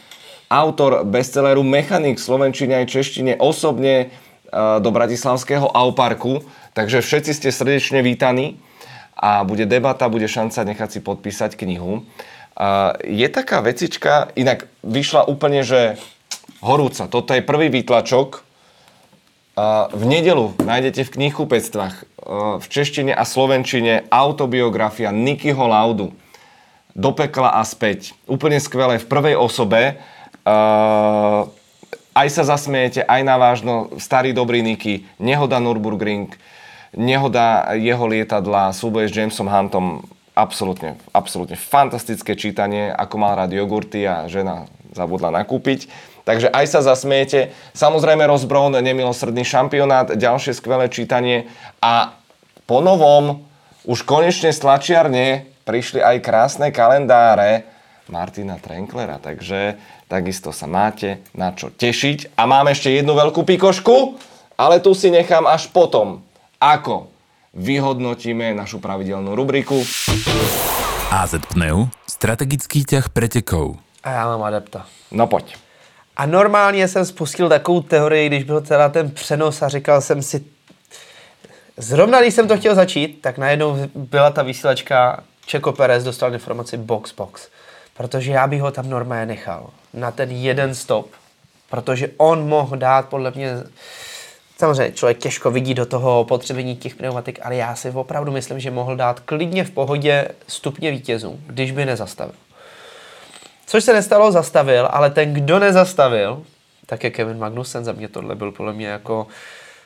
[0.46, 4.14] autor bestselleru Mechanik v slovenčine aj češtine, osobne
[4.56, 6.40] do Bratislavského Auparku,
[6.72, 8.56] takže všetci ste srdečne vítaní
[9.12, 12.08] a bude debata, bude šanca nechať si podpísať knihu.
[13.04, 16.00] Je taká vecička, inak vyšla úplne, že
[16.64, 17.04] horúca.
[17.04, 18.40] Toto je prvý výtlačok.
[19.92, 21.96] V nedelu nájdete v knihkupectvách
[22.60, 26.12] v češtine a slovenčine autobiografia Nikyho Laudu.
[26.96, 28.16] Do pekla a späť.
[28.24, 30.00] Úplne skvelé v prvej osobe
[32.16, 36.32] aj sa zasmiete, aj na vážno, starý dobrý Niky, nehoda Nürburgring,
[36.96, 40.00] nehoda jeho lietadla, súboje s Jamesom Huntom,
[40.32, 44.64] absolútne, absolútne fantastické čítanie, ako mal rád jogurty a žena
[44.96, 45.92] zabudla nakúpiť.
[46.26, 47.54] Takže aj sa zasmiete.
[47.70, 51.46] Samozrejme Ross Brown, nemilosrdný šampionát, ďalšie skvelé čítanie
[51.78, 52.18] a
[52.66, 53.46] po novom
[53.86, 57.62] už konečne z tlačiarne prišli aj krásne kalendáre
[58.10, 59.78] Martina Trenklera, takže
[60.08, 62.38] takisto sa máte na čo tešiť.
[62.38, 64.18] A mám ešte jednu veľkú pikošku,
[64.56, 66.22] ale tu si nechám až potom,
[66.62, 67.10] ako
[67.56, 69.82] vyhodnotíme našu pravidelnú rubriku.
[71.10, 73.78] AZ Pneu, strategický ťah pretekov.
[74.02, 74.86] A já mám adepta.
[75.10, 75.56] No pojď.
[76.16, 80.44] A normálně jsem spustil takovou teorii, když byl teda ten přenos a říkal jsem si,
[81.76, 86.76] zrovna když jsem to chtěl začít, tak najednou byla ta vysílačka Čeko Perez dostal informaci
[86.76, 87.48] box box.
[87.96, 91.10] Protože já bych ho tam normálně nechal na ten jeden stop,
[91.70, 93.62] protože on mohl dát podle mě
[94.58, 98.70] Samozřejmě člověk těžko vidí do toho potřebení těch pneumatik, ale já si opravdu myslím, že
[98.70, 102.34] mohl dát klidně v pohodě stupně vítězů, když by nezastavil.
[103.66, 106.42] Což se nestalo, zastavil, ale ten, kdo nezastavil,
[106.86, 109.26] tak je Kevin Magnussen, za mě tohle byl podle mě jako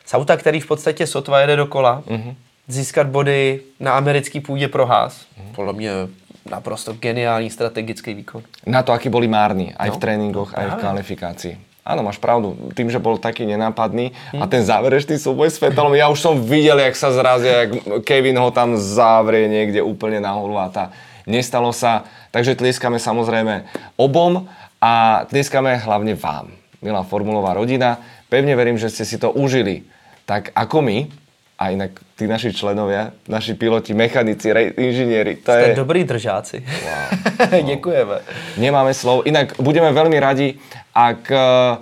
[0.06, 2.34] z auta, který v podstatě sotva jede dokola, mm-hmm.
[2.68, 5.16] získat body na americký půdě pro Haas.
[5.16, 5.54] Mm-hmm.
[5.54, 5.90] Podle mě
[6.48, 8.42] naprosto geniální strategický výkon.
[8.66, 11.54] Na to, aký boli márni, aj no, v tréningoch, aj v kvalifikácii.
[11.80, 12.54] Áno, máš pravdu.
[12.76, 14.40] Tým, že bol taký nenápadný hmm.
[14.40, 17.70] a ten záverečný súboj s Fetelom, ja už som videl, jak sa zrazia, jak
[18.04, 20.84] Kevin ho tam zavrie niekde úplne na a tá
[21.24, 22.04] nestalo sa.
[22.30, 23.66] Takže tlieskame samozrejme
[23.98, 24.46] obom
[24.78, 27.98] a tlieskame hlavne vám, milá formulová rodina.
[28.30, 29.82] Pevne verím, že ste si to užili
[30.30, 31.10] tak ako my
[31.60, 34.48] a inak tí naši členovia, naši piloti, mechanici,
[34.80, 35.76] inžinieri, to Ste je...
[35.76, 36.64] dobrý držáci.
[36.64, 37.04] Wow.
[37.36, 37.64] wow.
[37.76, 38.16] Děkujeme.
[38.56, 39.28] Nemáme slov.
[39.28, 40.56] Inak budeme veľmi radi,
[40.96, 41.72] ak, eh,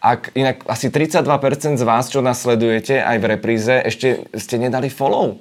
[0.00, 4.88] ak inak asi 32% z vás, čo nás sledujete aj v repríze, ešte ste nedali
[4.88, 5.36] follow.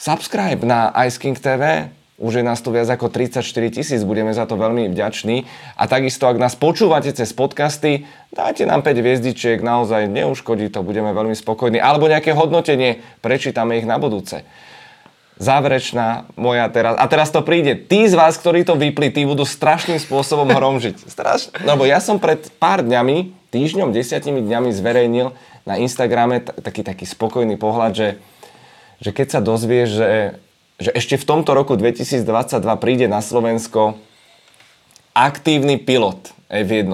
[0.00, 1.92] Subscribe na Ice King TV.
[2.18, 5.46] Už je nás tu viac ako 34 tisíc, budeme za to veľmi vďační.
[5.78, 11.14] A takisto, ak nás počúvate cez podcasty, dajte nám 5 hviezdičiek, naozaj neuškodí to, budeme
[11.14, 11.78] veľmi spokojní.
[11.78, 14.42] Alebo nejaké hodnotenie, prečítame ich na budúce.
[15.38, 17.78] Záverečná moja teraz, a teraz to príde.
[17.78, 21.06] Tí z vás, ktorí to vypli, tí budú strašným spôsobom hromžiť.
[21.06, 27.06] Straš, lebo ja som pred pár dňami, týždňom, desiatimi dňami zverejnil na Instagrame taký, taký
[27.06, 28.08] spokojný pohľad, že,
[28.98, 30.42] že keď sa dozvie, že
[30.78, 32.22] že ešte v tomto roku 2022
[32.78, 33.98] príde na Slovensko
[35.10, 36.86] aktívny pilot F1.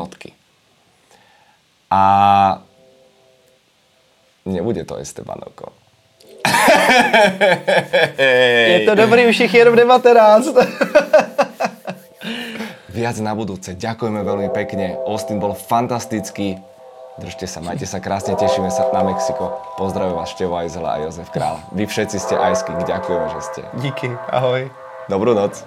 [1.92, 2.02] A
[4.48, 5.72] nebude to Estebanovko.
[8.74, 10.04] Je to dobrý, už ich jenom 19.
[12.94, 13.74] Viac na budúce.
[13.74, 14.96] Ďakujeme veľmi pekne.
[15.08, 16.56] Austin bol fantastický.
[17.14, 19.54] Držte sa, majte sa krásne, tešíme sa na Mexiko.
[19.78, 21.62] Pozdravujem vás Števo Ajzela a Jozef Král.
[21.70, 23.60] Vy všetci ste King, ďakujeme, že ste.
[23.78, 24.66] Díky, ahoj.
[25.06, 25.62] Dobrú noc.